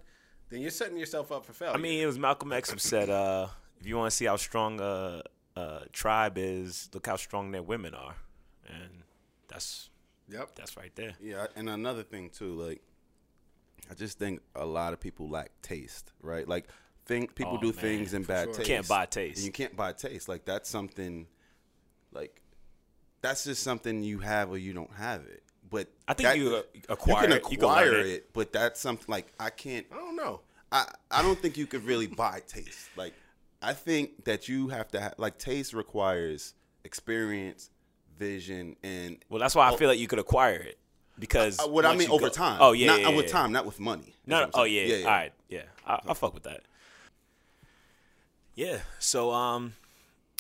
then 0.48 0.60
you're 0.60 0.70
setting 0.70 0.96
yourself 0.96 1.30
up 1.32 1.44
for 1.44 1.52
failure. 1.52 1.74
I 1.74 1.78
mean, 1.78 2.02
it 2.02 2.06
was 2.06 2.18
Malcolm 2.18 2.52
X 2.52 2.70
who 2.70 2.78
said, 2.78 3.08
uh, 3.08 3.48
"If 3.80 3.86
you 3.86 3.96
want 3.96 4.10
to 4.10 4.16
see 4.16 4.24
how 4.24 4.36
strong 4.36 4.80
a, 4.80 5.22
a 5.56 5.82
tribe 5.92 6.36
is, 6.38 6.90
look 6.92 7.06
how 7.06 7.16
strong 7.16 7.50
their 7.52 7.62
women 7.62 7.94
are," 7.94 8.16
and 8.66 9.04
that's 9.48 9.90
yep. 10.28 10.54
that's 10.56 10.76
right 10.76 10.94
there. 10.96 11.14
Yeah, 11.20 11.46
and 11.54 11.68
another 11.68 12.02
thing 12.02 12.30
too, 12.30 12.54
like 12.54 12.82
I 13.90 13.94
just 13.94 14.18
think 14.18 14.40
a 14.56 14.66
lot 14.66 14.92
of 14.92 15.00
people 15.00 15.28
lack 15.28 15.50
taste, 15.62 16.12
right? 16.20 16.46
Like 16.48 16.66
think 17.10 17.34
people 17.34 17.54
Oh, 17.58 17.60
do 17.60 17.66
man, 17.66 17.74
things 17.74 18.14
in 18.14 18.22
bad 18.22 18.44
sure. 18.46 18.54
taste. 18.54 18.68
Can't 18.68 18.88
buy 18.88 19.04
taste. 19.06 19.38
And 19.38 19.46
you 19.46 19.52
can't 19.52 19.74
buy 19.76 19.92
taste. 19.92 20.28
Like 20.28 20.44
that's 20.44 20.70
something 20.70 21.26
like 22.12 22.40
that's 23.20 23.44
just 23.44 23.62
something 23.64 24.02
you 24.02 24.20
have 24.20 24.50
or 24.50 24.58
you 24.58 24.72
don't 24.72 24.92
have 24.94 25.22
it. 25.22 25.42
But 25.68 25.88
I 26.08 26.14
think 26.14 26.28
that- 26.28 26.38
you, 26.38 26.62
acquire 26.88 27.28
you 27.28 27.34
it. 27.34 27.42
can 27.42 27.52
You 27.52 27.58
can 27.58 27.64
acquire 27.68 27.94
it. 27.98 28.06
it, 28.06 28.32
but 28.32 28.52
that's 28.52 28.80
something 28.80 29.06
like 29.08 29.26
I 29.40 29.50
can't 29.50 29.86
I 29.92 29.96
don't 29.96 30.16
know. 30.16 30.40
I, 30.72 30.86
I 31.10 31.22
don't 31.22 31.36
think 31.38 31.56
you 31.56 31.66
could 31.66 31.84
really 31.84 32.06
buy 32.06 32.42
taste. 32.46 32.88
Like, 32.96 33.12
I 33.60 33.72
think 33.72 34.24
that 34.26 34.48
you 34.48 34.68
have 34.68 34.86
to 34.92 35.00
have, 35.00 35.14
like, 35.18 35.36
taste 35.36 35.72
requires 35.74 36.54
experience, 36.84 37.70
vision, 38.16 38.76
and 38.84 39.18
Well, 39.28 39.40
that's 39.40 39.56
why 39.56 39.68
I 39.68 39.76
feel 39.76 39.88
like 39.88 39.98
you 39.98 40.06
could 40.06 40.20
acquire 40.20 40.60
it 40.60 40.78
because 41.18 41.58
uh, 41.58 41.66
what 41.66 41.84
I 41.84 41.96
mean 41.96 42.08
over 42.08 42.28
go- 42.28 42.32
time. 42.32 42.58
Oh 42.60 42.70
yeah, 42.72 42.86
not 42.86 43.00
yeah, 43.00 43.08
uh, 43.08 43.12
with 43.16 43.26
time, 43.26 43.50
not 43.50 43.66
with 43.66 43.80
money. 43.80 44.14
No, 44.26 44.36
Is 44.36 44.42
no 44.46 44.50
oh 44.54 44.64
saying. 44.64 44.90
yeah, 45.00 45.04
all 45.06 45.10
right, 45.10 45.32
yeah, 45.48 45.62
I, 45.84 46.00
I'll 46.06 46.14
fuck 46.14 46.34
with 46.34 46.44
that. 46.44 46.60
Yeah, 48.60 48.80
so 48.98 49.32
um, 49.32 49.72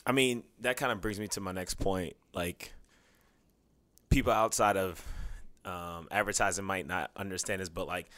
I 0.04 0.12
mean 0.12 0.44
that 0.60 0.76
kind 0.76 0.92
of 0.92 1.00
brings 1.00 1.18
me 1.18 1.26
to 1.28 1.40
my 1.40 1.52
next 1.52 1.76
point. 1.76 2.16
Like, 2.34 2.74
people 4.10 4.30
outside 4.30 4.76
of 4.76 5.02
um, 5.64 6.06
advertising 6.10 6.66
might 6.66 6.86
not 6.86 7.10
understand 7.16 7.62
this, 7.62 7.70
but 7.70 7.86
like, 7.86 8.10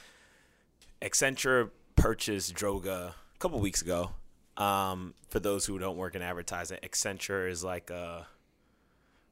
Accenture 1.01 1.71
purchased 1.95 2.53
Droga 2.53 3.11
a 3.11 3.39
couple 3.39 3.61
weeks 3.61 3.81
ago. 3.81 4.11
Um, 4.57 5.15
for 5.29 5.39
those 5.39 5.67
who 5.67 5.79
don't 5.79 5.97
work 5.97 6.17
in 6.17 6.23
advertising, 6.23 6.79
Accenture 6.83 7.49
is 7.49 7.63
like 7.63 7.91
a 7.91 8.27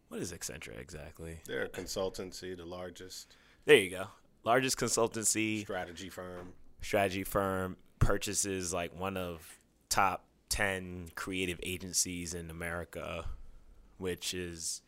what 0.06 0.20
is 0.20 0.32
Accenture 0.32 0.80
exactly? 0.80 1.40
They're 1.46 1.64
a 1.64 1.68
consultancy, 1.68 2.56
the 2.56 2.64
largest 2.64 3.34
There 3.64 3.76
you 3.76 3.90
go. 3.90 4.04
Largest 4.44 4.78
consultancy 4.78 5.62
strategy 5.62 6.10
firm. 6.10 6.52
strategy 6.80 7.24
firm 7.24 7.76
purchases 7.98 8.72
like 8.72 8.96
one 8.96 9.16
of 9.16 9.58
top 9.88 10.26
10 10.50 11.12
creative 11.14 11.58
agencies 11.62 12.34
in 12.34 12.50
America, 12.50 13.24
which 13.98 14.34
is 14.34 14.82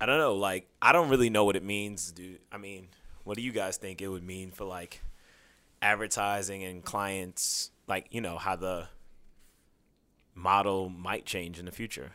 I 0.00 0.06
don't 0.06 0.18
know, 0.18 0.34
like 0.34 0.68
I 0.82 0.92
don't 0.92 1.08
really 1.08 1.30
know 1.30 1.44
what 1.44 1.56
it 1.56 1.62
means, 1.62 2.10
dude. 2.12 2.40
I 2.50 2.58
mean, 2.58 2.88
what 3.24 3.36
do 3.36 3.42
you 3.42 3.52
guys 3.52 3.76
think 3.76 4.00
it 4.00 4.08
would 4.08 4.24
mean 4.24 4.50
for 4.50 4.64
like 4.64 5.02
advertising 5.82 6.64
and 6.64 6.84
clients 6.84 7.70
like, 7.86 8.06
you 8.10 8.20
know, 8.20 8.38
how 8.38 8.56
the 8.56 8.88
model 10.34 10.88
might 10.88 11.26
change 11.26 11.58
in 11.58 11.66
the 11.66 11.72
future? 11.72 12.12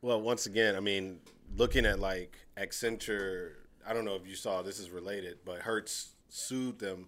Well, 0.00 0.20
once 0.20 0.46
again, 0.46 0.76
I 0.76 0.80
mean, 0.80 1.20
looking 1.56 1.86
at 1.86 1.98
like 1.98 2.36
Accenture, 2.56 3.52
I 3.86 3.92
don't 3.92 4.04
know 4.04 4.14
if 4.14 4.26
you 4.26 4.34
saw 4.34 4.62
this 4.62 4.78
is 4.78 4.90
related, 4.90 5.38
but 5.44 5.58
Hertz 5.58 6.12
sued 6.28 6.78
them 6.78 7.06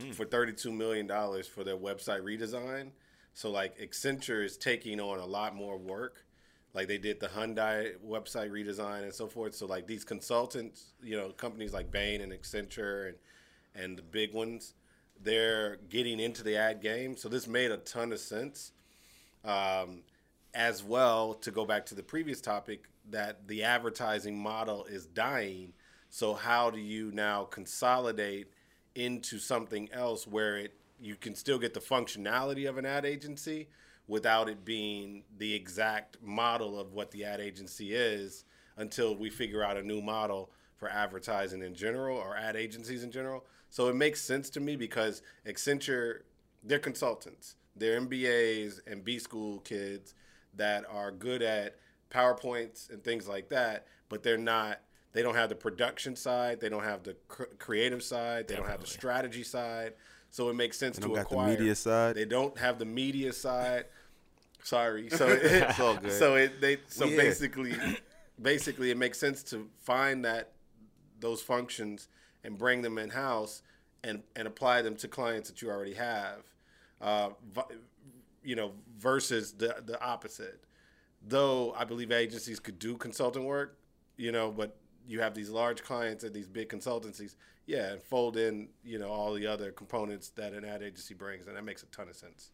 hmm. 0.00 0.10
for 0.12 0.24
$32 0.24 0.72
million 0.72 1.08
for 1.42 1.64
their 1.64 1.76
website 1.76 2.22
redesign. 2.22 2.90
So, 3.34 3.50
like, 3.50 3.78
Accenture 3.78 4.44
is 4.44 4.56
taking 4.56 5.00
on 5.00 5.18
a 5.18 5.26
lot 5.26 5.54
more 5.54 5.76
work. 5.76 6.24
Like, 6.72 6.88
they 6.88 6.98
did 6.98 7.20
the 7.20 7.26
Hyundai 7.26 7.94
website 8.04 8.50
redesign 8.50 9.02
and 9.02 9.12
so 9.12 9.26
forth. 9.26 9.54
So, 9.54 9.66
like, 9.66 9.86
these 9.86 10.04
consultants, 10.04 10.92
you 11.02 11.16
know, 11.16 11.30
companies 11.30 11.72
like 11.72 11.90
Bain 11.90 12.20
and 12.20 12.32
Accenture 12.32 13.08
and, 13.08 13.16
and 13.74 13.98
the 13.98 14.02
big 14.02 14.32
ones, 14.32 14.74
they're 15.20 15.76
getting 15.88 16.20
into 16.20 16.42
the 16.42 16.56
ad 16.56 16.80
game. 16.80 17.16
So, 17.16 17.28
this 17.28 17.46
made 17.46 17.70
a 17.70 17.76
ton 17.78 18.12
of 18.12 18.20
sense 18.20 18.72
um, 19.44 20.02
as 20.54 20.82
well 20.82 21.34
to 21.34 21.50
go 21.50 21.64
back 21.64 21.86
to 21.86 21.94
the 21.94 22.02
previous 22.02 22.40
topic 22.40 22.84
that 23.10 23.48
the 23.48 23.64
advertising 23.64 24.38
model 24.38 24.84
is 24.84 25.06
dying 25.06 25.72
so 26.14 26.32
how 26.32 26.70
do 26.70 26.78
you 26.78 27.10
now 27.10 27.42
consolidate 27.42 28.46
into 28.94 29.38
something 29.40 29.88
else 29.92 30.28
where 30.28 30.56
it 30.56 30.72
you 31.04 31.16
can 31.16 31.34
still 31.34 31.58
get 31.58 31.74
the 31.74 31.80
functionality 31.80 32.68
of 32.68 32.78
an 32.78 32.86
ad 32.86 33.04
agency 33.04 33.68
without 34.06 34.48
it 34.48 34.64
being 34.64 35.24
the 35.38 35.54
exact 35.54 36.16
model 36.22 36.78
of 36.78 36.92
what 36.92 37.10
the 37.10 37.24
ad 37.24 37.40
agency 37.40 37.94
is 37.94 38.44
until 38.76 39.16
we 39.16 39.30
figure 39.30 39.62
out 39.62 39.76
a 39.76 39.82
new 39.82 40.00
model 40.02 40.50
for 40.76 40.88
advertising 40.88 41.62
in 41.62 41.74
general 41.74 42.18
or 42.18 42.36
ad 42.36 42.56
agencies 42.56 43.02
in 43.02 43.10
general 43.10 43.44
so 43.70 43.88
it 43.88 43.96
makes 43.96 44.20
sense 44.20 44.50
to 44.50 44.60
me 44.60 44.76
because 44.76 45.20
Accenture 45.46 46.20
they're 46.64 46.78
consultants. 46.78 47.56
They're 47.76 48.00
MBAs 48.00 48.80
and 48.86 49.04
B 49.04 49.18
school 49.18 49.58
kids 49.60 50.14
that 50.54 50.84
are 50.90 51.10
good 51.10 51.42
at 51.42 51.76
PowerPoints 52.10 52.90
and 52.90 53.02
things 53.02 53.28
like 53.28 53.48
that, 53.50 53.86
but 54.08 54.22
they're 54.22 54.38
not. 54.38 54.80
They 55.12 55.22
don't 55.22 55.34
have 55.34 55.48
the 55.48 55.54
production 55.54 56.16
side. 56.16 56.60
They 56.60 56.68
don't 56.68 56.84
have 56.84 57.02
the 57.02 57.16
cr- 57.28 57.44
creative 57.58 58.02
side. 58.02 58.48
They 58.48 58.56
don't 58.56 58.68
have 58.68 58.80
the 58.80 58.86
strategy 58.86 59.42
side. 59.44 59.92
So 60.34 60.48
it 60.48 60.54
makes 60.54 60.76
sense 60.76 60.96
to 60.96 61.06
got 61.06 61.14
the 61.14 61.20
acquire. 61.20 61.50
media 61.56 61.76
side. 61.76 62.16
They 62.16 62.24
don't 62.24 62.58
have 62.58 62.80
the 62.80 62.84
media 62.84 63.32
side. 63.32 63.84
Sorry. 64.64 65.08
So 65.12 65.28
It's 65.28 65.78
all 65.78 65.96
good. 65.96 66.10
So 66.10 66.34
it 66.34 66.60
they 66.60 66.78
so 66.88 67.04
Yeah. 67.04 67.16
basically 67.18 67.74
basically 68.42 68.90
it 68.90 68.96
makes 68.96 69.16
sense 69.16 69.44
to 69.44 69.70
find 69.78 70.24
that 70.24 70.50
those 71.20 71.40
functions 71.40 72.08
and 72.42 72.58
bring 72.58 72.82
them 72.82 72.98
in 72.98 73.10
house 73.10 73.62
and 74.02 74.24
and 74.34 74.48
apply 74.48 74.82
them 74.82 74.96
to 74.96 75.06
clients 75.06 75.48
that 75.50 75.62
you 75.62 75.70
already 75.70 75.94
have. 75.94 76.42
Uh, 77.00 77.28
you 78.42 78.56
know, 78.56 78.72
versus 78.98 79.52
the 79.52 79.84
the 79.86 80.02
opposite. 80.02 80.64
Though 81.22 81.74
I 81.74 81.84
believe 81.84 82.10
agencies 82.10 82.58
could 82.58 82.80
do 82.80 82.96
consulting 82.96 83.44
work, 83.44 83.78
you 84.16 84.32
know, 84.32 84.50
but 84.50 84.74
you 85.06 85.20
have 85.20 85.34
these 85.34 85.50
large 85.50 85.84
clients 85.84 86.24
and 86.24 86.34
these 86.34 86.48
big 86.48 86.70
consultancies, 86.70 87.36
yeah, 87.66 87.92
and 87.92 88.02
fold 88.02 88.36
in, 88.36 88.68
you 88.84 88.98
know, 88.98 89.08
all 89.08 89.32
the 89.34 89.46
other 89.46 89.70
components 89.72 90.30
that 90.36 90.52
an 90.52 90.64
ad 90.64 90.82
agency 90.82 91.14
brings, 91.14 91.46
and 91.46 91.56
that 91.56 91.64
makes 91.64 91.82
a 91.82 91.86
ton 91.86 92.08
of 92.08 92.16
sense. 92.16 92.50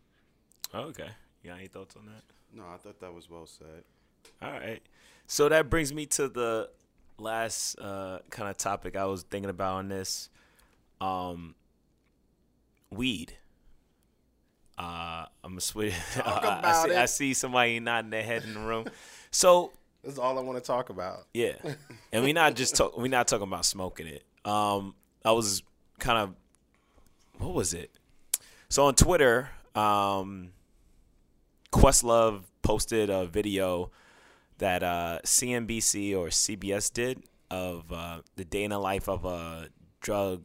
Okay. 0.75 1.09
You 1.43 1.51
got 1.51 1.59
any 1.59 1.69
thoughts 1.69 1.97
on 1.97 2.07
that? 2.07 2.23
No, 2.55 2.65
I 2.73 2.77
thought 2.77 3.01
that 3.01 3.13
was 3.13 3.29
well 3.31 3.47
said. 3.47 3.85
All 4.43 4.51
right. 4.51 4.83
So 5.27 5.49
that 5.49 5.71
brings 5.71 5.93
me 5.93 6.07
to 6.07 6.29
the 6.29 6.71
last 7.19 7.79
uh, 7.79 8.19
kind 8.31 8.49
of 8.51 8.57
topic 8.57 8.97
I 8.97 9.05
was 9.07 9.23
thinking 9.23 9.51
about 9.51 9.75
on 9.77 9.89
this. 9.89 10.29
Um, 11.01 11.55
weed. 12.91 13.33
Uh, 14.79 15.27
I'm 15.45 15.53
gonna 15.53 15.61
switch. 15.61 15.95
Talk 16.15 16.43
I, 16.45 16.73
see, 16.85 16.91
about 16.91 17.03
I 17.03 17.07
see 17.07 17.35
somebody 17.35 17.81
nodding 17.81 18.11
their 18.11 18.23
head 18.23 18.45
in 18.45 18.55
the 18.55 18.61
room. 18.61 18.87
So 19.33 19.71
This 20.03 20.15
is 20.15 20.19
all 20.19 20.37
I 20.39 20.43
want 20.43 20.59
to 20.59 20.65
talk 20.65 20.91
about. 20.91 21.27
yeah, 21.33 21.53
and 22.13 22.25
we 22.25 22.33
not 22.33 22.57
just 22.57 22.75
talk. 22.75 22.99
We 22.99 23.09
not 23.09 23.29
talking 23.29 23.47
about 23.47 23.65
smoking 23.65 24.09
it. 24.09 24.25
Um, 24.45 24.97
I 25.25 25.33
was 25.33 25.63
kind 25.99 26.19
of, 26.19 26.35
what 27.39 27.55
was 27.55 27.75
it? 27.75 27.91
So 28.69 28.87
on 28.87 28.95
Twitter, 28.95 29.51
um, 29.75 30.53
Questlove 31.73 32.43
posted 32.63 33.11
a 33.11 33.27
video 33.27 33.91
that 34.59 34.83
uh, 34.83 35.19
CNBC 35.25 36.17
or 36.17 36.29
CBS 36.29 36.93
did 36.93 37.23
of 37.51 37.93
uh, 37.93 38.21
the 38.37 38.45
day 38.45 38.65
in 38.65 38.71
the 38.71 38.79
life 38.79 39.09
of 39.09 39.25
a 39.25 39.69
drug. 40.01 40.43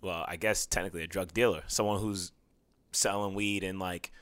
Well, 0.00 0.24
I 0.28 0.36
guess 0.36 0.66
technically 0.66 1.02
a 1.02 1.06
drug 1.06 1.32
dealer, 1.32 1.62
someone 1.66 2.00
who's 2.00 2.32
selling 2.92 3.34
weed 3.34 3.62
and 3.62 3.78
like 3.78 4.12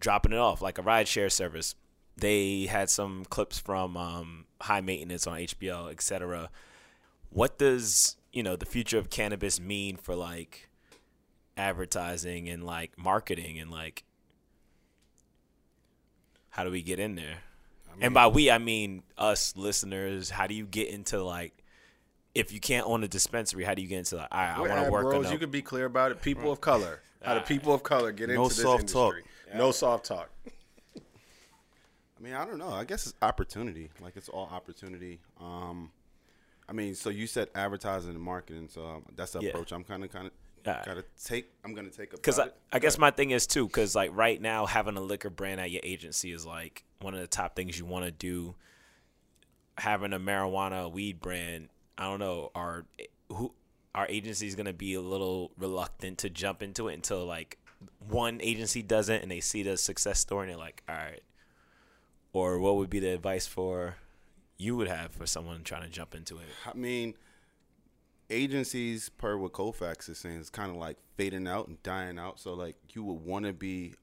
dropping 0.00 0.32
it 0.32 0.38
off 0.38 0.62
like 0.62 0.78
a 0.78 0.82
rideshare 0.82 1.30
service. 1.30 1.74
They 2.16 2.66
had 2.66 2.90
some 2.90 3.24
clips 3.24 3.58
from 3.58 3.96
um, 3.96 4.46
High 4.60 4.80
Maintenance 4.80 5.26
on 5.26 5.38
HBO, 5.38 5.90
etc. 5.90 6.50
What 7.30 7.58
does 7.58 8.16
you 8.38 8.44
know 8.44 8.54
the 8.54 8.64
future 8.64 8.98
of 8.98 9.10
cannabis 9.10 9.58
mean 9.58 9.96
for 9.96 10.14
like 10.14 10.68
advertising 11.56 12.48
and 12.48 12.62
like 12.62 12.96
marketing 12.96 13.58
and 13.58 13.68
like 13.68 14.04
how 16.50 16.62
do 16.62 16.70
we 16.70 16.80
get 16.80 17.00
in 17.00 17.16
there? 17.16 17.38
and 18.00 18.14
by 18.14 18.28
we, 18.28 18.48
I 18.48 18.58
mean 18.58 19.02
us 19.16 19.56
listeners. 19.56 20.30
How 20.30 20.46
do 20.46 20.54
you 20.54 20.66
get 20.66 20.86
into 20.86 21.20
like 21.20 21.64
if 22.32 22.52
you 22.52 22.60
can't 22.60 22.86
own 22.86 23.02
a 23.02 23.08
dispensary? 23.08 23.64
How 23.64 23.74
do 23.74 23.82
you 23.82 23.88
get 23.88 23.98
into 23.98 24.14
like 24.14 24.28
I, 24.30 24.54
I 24.54 24.60
want 24.60 24.70
to 24.70 24.76
ad 24.76 24.92
work 24.92 25.02
bros. 25.06 25.26
on 25.26 25.32
You 25.32 25.38
could 25.40 25.50
be 25.50 25.62
clear 25.62 25.86
about 25.86 26.12
it. 26.12 26.22
People 26.22 26.52
of 26.52 26.60
color. 26.60 27.00
How 27.24 27.34
do 27.34 27.40
people 27.40 27.74
of 27.74 27.82
color 27.82 28.12
get 28.12 28.30
into 28.30 28.40
No 28.40 28.48
this 28.48 28.62
soft 28.62 28.86
talk. 28.86 29.14
industry? 29.14 29.58
No 29.58 29.72
soft 29.72 30.04
talk. 30.04 30.30
I 30.96 32.22
mean, 32.22 32.34
I 32.34 32.44
don't 32.44 32.58
know. 32.58 32.70
I 32.70 32.84
guess 32.84 33.04
it's 33.08 33.16
opportunity. 33.20 33.90
Like 34.00 34.16
it's 34.16 34.28
all 34.28 34.48
opportunity. 34.52 35.18
Um, 35.40 35.90
I 36.68 36.72
mean, 36.72 36.94
so 36.94 37.08
you 37.10 37.26
said 37.26 37.48
advertising 37.54 38.10
and 38.10 38.20
marketing, 38.20 38.68
so 38.70 38.84
um, 38.86 39.04
that's 39.16 39.32
the 39.32 39.40
Yeah. 39.40 39.50
approach 39.50 39.72
I'm 39.72 39.84
kind 39.84 40.04
of 40.04 40.12
kind 40.12 40.26
of 40.26 40.32
Yeah. 40.66 40.82
gotta 40.84 41.04
take. 41.24 41.50
I'm 41.64 41.72
gonna 41.74 41.88
take 41.90 42.12
up. 42.12 42.20
Because 42.20 42.38
I, 42.38 42.50
I 42.72 42.78
guess 42.78 42.98
my 42.98 43.10
thing 43.10 43.30
is 43.30 43.46
too, 43.46 43.66
because 43.66 43.94
like 43.94 44.10
right 44.14 44.40
now 44.40 44.66
having 44.66 44.96
a 44.96 45.00
liquor 45.00 45.30
brand 45.30 45.60
at 45.60 45.70
your 45.70 45.80
agency 45.82 46.30
is 46.32 46.44
like 46.44 46.84
one 47.00 47.14
of 47.14 47.20
the 47.20 47.26
top 47.26 47.56
things 47.56 47.78
you 47.78 47.86
want 47.86 48.04
to 48.04 48.10
do. 48.10 48.54
Having 49.78 50.12
a 50.12 50.18
marijuana 50.18 50.90
weed 50.90 51.20
brand, 51.20 51.68
I 51.96 52.04
don't 52.04 52.18
know, 52.18 52.50
our 52.54 52.84
who 53.30 53.54
our 53.94 54.06
agency 54.08 54.46
is 54.46 54.54
gonna 54.56 54.72
be 54.72 54.94
a 54.94 55.00
little 55.00 55.52
reluctant 55.56 56.18
to 56.18 56.28
jump 56.30 56.62
into 56.62 56.88
it 56.88 56.94
until 56.94 57.24
like 57.24 57.58
one 58.08 58.40
agency 58.42 58.82
doesn't 58.82 59.22
and 59.22 59.30
they 59.30 59.40
see 59.40 59.62
the 59.62 59.76
success 59.76 60.18
story 60.18 60.46
and 60.46 60.50
they're 60.50 60.58
like, 60.58 60.82
all 60.88 60.96
right. 60.96 61.22
Or 62.32 62.58
what 62.58 62.76
would 62.76 62.90
be 62.90 62.98
the 62.98 63.08
advice 63.14 63.46
for 63.46 63.96
you 64.58 64.76
would 64.76 64.88
have 64.88 65.12
for 65.12 65.26
someone 65.26 65.62
trying 65.62 65.82
to 65.82 65.88
jump 65.88 66.14
into 66.14 66.36
it? 66.36 66.46
I 66.66 66.76
mean, 66.76 67.14
agencies, 68.28 69.08
per 69.08 69.36
what 69.36 69.52
Colfax 69.52 70.08
is 70.08 70.18
saying, 70.18 70.36
is 70.40 70.50
kind 70.50 70.70
of 70.70 70.76
like 70.76 70.96
fading 71.16 71.46
out 71.46 71.68
and 71.68 71.82
dying 71.82 72.18
out. 72.18 72.40
So 72.40 72.54
like 72.54 72.76
you 72.92 73.02
would 73.04 73.24
want 73.24 73.46
to 73.46 73.52
be, 73.52 73.94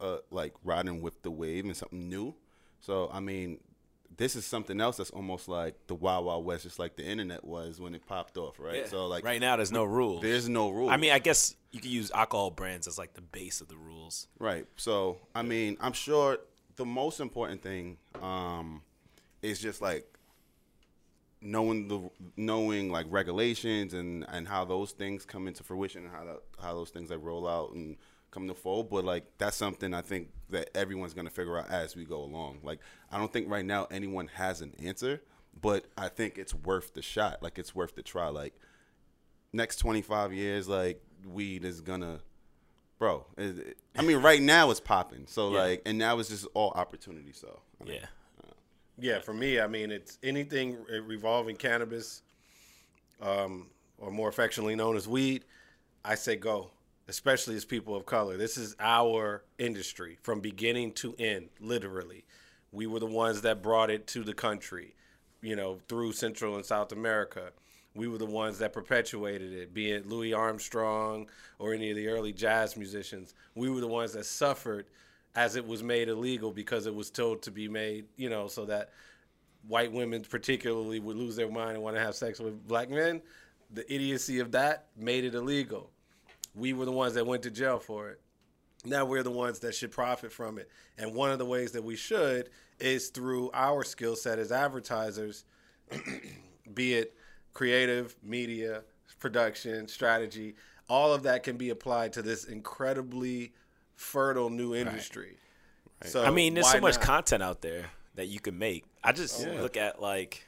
uh, 0.00 0.18
like 0.30 0.54
riding 0.64 1.02
with 1.02 1.22
the 1.22 1.30
wave 1.30 1.64
and 1.64 1.76
something 1.76 2.08
new. 2.08 2.34
So 2.80 3.10
I 3.12 3.20
mean, 3.20 3.58
this 4.16 4.36
is 4.36 4.44
something 4.44 4.80
else 4.80 4.98
that's 4.98 5.10
almost 5.10 5.48
like 5.48 5.74
the 5.86 5.94
Wild 5.94 6.26
Wild 6.26 6.44
West, 6.44 6.64
just 6.64 6.78
like 6.78 6.96
the 6.96 7.04
internet 7.04 7.44
was 7.44 7.80
when 7.80 7.94
it 7.94 8.06
popped 8.06 8.36
off, 8.36 8.58
right? 8.58 8.86
So 8.88 9.06
like 9.06 9.24
right 9.24 9.40
now, 9.40 9.56
there's 9.56 9.72
no 9.72 9.84
rules. 9.84 10.22
there's 10.22 10.48
no 10.48 10.70
rule. 10.70 10.90
I 10.90 10.96
mean, 10.96 11.12
I 11.12 11.18
guess 11.18 11.56
you 11.70 11.80
could 11.80 11.90
use 11.90 12.10
alcohol 12.10 12.50
brands 12.50 12.86
as 12.86 12.98
like 12.98 13.14
the 13.14 13.20
base 13.22 13.60
of 13.60 13.68
the 13.68 13.76
rules. 13.76 14.26
Right. 14.38 14.66
So, 14.76 15.18
I 15.34 15.42
mean, 15.42 15.76
I'm 15.80 15.92
sure 15.92 16.38
the 16.76 16.84
most 16.84 17.20
important 17.20 17.62
thing 17.62 17.98
um, 18.20 18.82
is 19.42 19.58
just 19.60 19.80
like 19.82 20.06
knowing 21.42 21.88
the 21.88 22.10
knowing 22.36 22.90
like 22.90 23.06
regulations 23.08 23.94
and 23.94 24.26
and 24.28 24.46
how 24.46 24.64
those 24.64 24.92
things 24.92 25.24
come 25.24 25.48
into 25.48 25.62
fruition 25.64 26.04
and 26.04 26.12
how 26.12 26.24
that, 26.24 26.40
how 26.60 26.74
those 26.74 26.90
things 26.90 27.10
like 27.10 27.20
roll 27.22 27.48
out 27.48 27.72
and 27.72 27.96
come 28.30 28.46
to 28.46 28.54
fold. 28.54 28.90
But 28.90 29.04
like 29.04 29.24
that's 29.38 29.56
something 29.56 29.94
I 29.94 30.02
think 30.02 30.28
that 30.50 30.70
everyone's 30.76 31.14
gonna 31.14 31.30
figure 31.30 31.58
out 31.58 31.70
as 31.70 31.96
we 31.96 32.04
go 32.04 32.22
along. 32.22 32.60
Like 32.62 32.80
I 33.10 33.18
don't 33.18 33.32
think 33.32 33.48
right 33.50 33.64
now 33.64 33.86
anyone 33.90 34.28
has 34.34 34.60
an 34.60 34.74
answer, 34.82 35.22
but 35.60 35.86
I 35.96 36.08
think 36.08 36.36
it's 36.38 36.54
worth 36.54 36.92
the 36.94 37.02
shot. 37.02 37.42
Like 37.42 37.58
it's 37.58 37.74
worth 37.74 37.94
the 37.94 38.02
try. 38.02 38.28
Like 38.28 38.54
next 39.52 39.76
25 39.76 40.32
years, 40.34 40.68
like 40.68 41.02
weed 41.26 41.64
is 41.64 41.80
gonna 41.80 42.20
bro. 42.98 43.24
it- 43.38 43.58
it- 43.58 43.78
I 43.96 44.02
mean, 44.02 44.18
right 44.18 44.42
now 44.42 44.70
it's 44.70 44.78
popping. 44.80 45.26
So 45.26 45.52
Yeah. 45.54 45.58
like, 45.62 45.82
and 45.86 45.96
now 45.96 46.18
it's 46.18 46.28
just 46.28 46.46
all 46.52 46.70
opportunity. 46.72 47.32
So 47.32 47.60
I 47.80 47.84
mean, 47.84 47.94
Yeah. 47.94 48.06
Yeah, 48.98 49.20
for 49.20 49.32
me, 49.32 49.60
I 49.60 49.66
mean, 49.66 49.90
it's 49.90 50.18
anything 50.22 50.76
revolving 51.06 51.56
cannabis, 51.56 52.22
um, 53.20 53.68
or 53.98 54.10
more 54.10 54.28
affectionately 54.28 54.74
known 54.74 54.96
as 54.96 55.08
weed. 55.08 55.44
I 56.04 56.14
say 56.14 56.36
go, 56.36 56.70
especially 57.08 57.56
as 57.56 57.64
people 57.64 57.94
of 57.94 58.06
color. 58.06 58.36
This 58.36 58.56
is 58.56 58.76
our 58.80 59.42
industry 59.58 60.18
from 60.22 60.40
beginning 60.40 60.92
to 60.94 61.14
end, 61.18 61.48
literally. 61.60 62.24
We 62.72 62.86
were 62.86 63.00
the 63.00 63.06
ones 63.06 63.42
that 63.42 63.62
brought 63.62 63.90
it 63.90 64.06
to 64.08 64.22
the 64.22 64.34
country, 64.34 64.94
you 65.42 65.56
know, 65.56 65.80
through 65.88 66.12
Central 66.12 66.56
and 66.56 66.64
South 66.64 66.92
America. 66.92 67.52
We 67.94 68.06
were 68.06 68.18
the 68.18 68.26
ones 68.26 68.58
that 68.60 68.72
perpetuated 68.72 69.52
it, 69.52 69.74
be 69.74 69.90
it 69.90 70.06
Louis 70.06 70.32
Armstrong 70.32 71.28
or 71.58 71.74
any 71.74 71.90
of 71.90 71.96
the 71.96 72.08
early 72.08 72.32
jazz 72.32 72.76
musicians. 72.76 73.34
We 73.54 73.68
were 73.68 73.80
the 73.80 73.88
ones 73.88 74.12
that 74.12 74.26
suffered 74.26 74.86
as 75.34 75.56
it 75.56 75.66
was 75.66 75.82
made 75.82 76.08
illegal 76.08 76.50
because 76.50 76.86
it 76.86 76.94
was 76.94 77.10
told 77.10 77.42
to 77.42 77.50
be 77.50 77.68
made, 77.68 78.06
you 78.16 78.28
know, 78.28 78.48
so 78.48 78.64
that 78.64 78.90
white 79.66 79.92
women 79.92 80.22
particularly 80.22 80.98
would 80.98 81.16
lose 81.16 81.36
their 81.36 81.50
mind 81.50 81.72
and 81.72 81.82
want 81.82 81.96
to 81.96 82.02
have 82.02 82.14
sex 82.14 82.40
with 82.40 82.66
black 82.66 82.90
men. 82.90 83.22
The 83.72 83.92
idiocy 83.92 84.40
of 84.40 84.52
that 84.52 84.86
made 84.96 85.24
it 85.24 85.34
illegal. 85.34 85.90
We 86.54 86.72
were 86.72 86.84
the 86.84 86.92
ones 86.92 87.14
that 87.14 87.26
went 87.26 87.42
to 87.44 87.50
jail 87.50 87.78
for 87.78 88.10
it. 88.10 88.20
Now 88.84 89.04
we're 89.04 89.22
the 89.22 89.30
ones 89.30 89.60
that 89.60 89.74
should 89.74 89.92
profit 89.92 90.32
from 90.32 90.58
it. 90.58 90.68
And 90.98 91.14
one 91.14 91.30
of 91.30 91.38
the 91.38 91.44
ways 91.44 91.72
that 91.72 91.84
we 91.84 91.96
should 91.96 92.48
is 92.78 93.10
through 93.10 93.50
our 93.52 93.84
skill 93.84 94.16
set 94.16 94.38
as 94.38 94.50
advertisers, 94.50 95.44
be 96.74 96.94
it 96.94 97.14
creative, 97.52 98.16
media, 98.22 98.82
production, 99.18 99.86
strategy, 99.86 100.54
all 100.88 101.12
of 101.12 101.22
that 101.24 101.42
can 101.42 101.56
be 101.56 101.70
applied 101.70 102.12
to 102.14 102.22
this 102.22 102.44
incredibly 102.44 103.52
fertile 104.00 104.48
new 104.50 104.74
industry. 104.74 105.36
right 106.02 106.10
So 106.10 106.24
I 106.24 106.30
mean, 106.30 106.54
there's 106.54 106.70
so 106.70 106.80
much 106.80 106.94
not? 106.94 107.02
content 107.04 107.42
out 107.42 107.60
there 107.60 107.84
that 108.14 108.26
you 108.26 108.40
can 108.40 108.58
make. 108.58 108.84
I 109.04 109.12
just 109.12 109.46
look 109.46 109.76
at 109.76 110.00
like, 110.00 110.46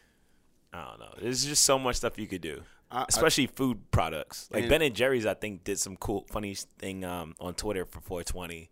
I 0.73 0.85
don't 0.89 1.01
know. 1.01 1.15
There's 1.21 1.45
just 1.45 1.65
so 1.65 1.79
much 1.79 1.97
stuff 1.97 2.19
you 2.19 2.27
could 2.27 2.41
do, 2.41 2.63
I- 2.91 3.05
especially 3.09 3.47
food 3.47 3.91
products. 3.91 4.49
Like 4.51 4.63
And- 4.63 4.71
Ben 4.71 4.83
and 4.83 4.95
Jerry's, 4.95 5.27
I 5.27 5.35
think 5.35 5.65
did 5.65 5.79
some 5.79 5.97
cool, 5.97 6.25
funny 6.31 6.55
thing 6.79 7.05
um, 7.05 7.35
on 7.41 7.55
Twitter 7.55 7.85
for 7.85 8.01
420. 8.01 8.71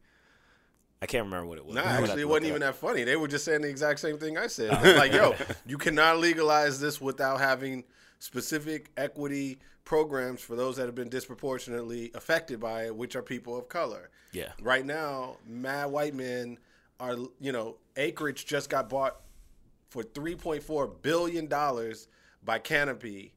I 1.02 1.06
can't 1.06 1.24
remember 1.24 1.46
what 1.46 1.58
it 1.58 1.64
was. 1.64 1.74
No, 1.76 1.82
I 1.82 1.92
actually, 1.98 2.22
it 2.22 2.28
wasn't 2.28 2.46
even 2.46 2.60
that 2.60 2.74
funny. 2.74 3.04
They 3.04 3.16
were 3.16 3.28
just 3.28 3.44
saying 3.44 3.62
the 3.62 3.68
exact 3.68 4.00
same 4.00 4.18
thing 4.18 4.36
I 4.36 4.48
said. 4.48 4.70
Like, 4.98 5.12
yo, 5.12 5.34
you 5.66 5.78
cannot 5.78 6.18
legalize 6.18 6.78
this 6.80 7.00
without 7.00 7.38
having 7.40 7.84
specific 8.20 8.90
equity 8.96 9.58
programs 9.84 10.40
for 10.40 10.54
those 10.54 10.76
that 10.76 10.86
have 10.86 10.94
been 10.94 11.08
disproportionately 11.08 12.12
affected 12.14 12.60
by 12.60 12.84
it, 12.84 12.94
which 12.94 13.16
are 13.16 13.22
people 13.22 13.58
of 13.58 13.68
color. 13.68 14.10
Yeah. 14.32 14.52
Right 14.62 14.86
now, 14.86 15.38
mad 15.44 15.86
white 15.86 16.14
men 16.14 16.58
are, 17.00 17.16
you 17.40 17.50
know, 17.50 17.78
acreage 17.96 18.46
just 18.46 18.70
got 18.70 18.88
bought 18.88 19.16
for 19.88 20.04
$3.4 20.04 21.02
billion 21.02 21.48
by 22.44 22.58
Canopy 22.60 23.32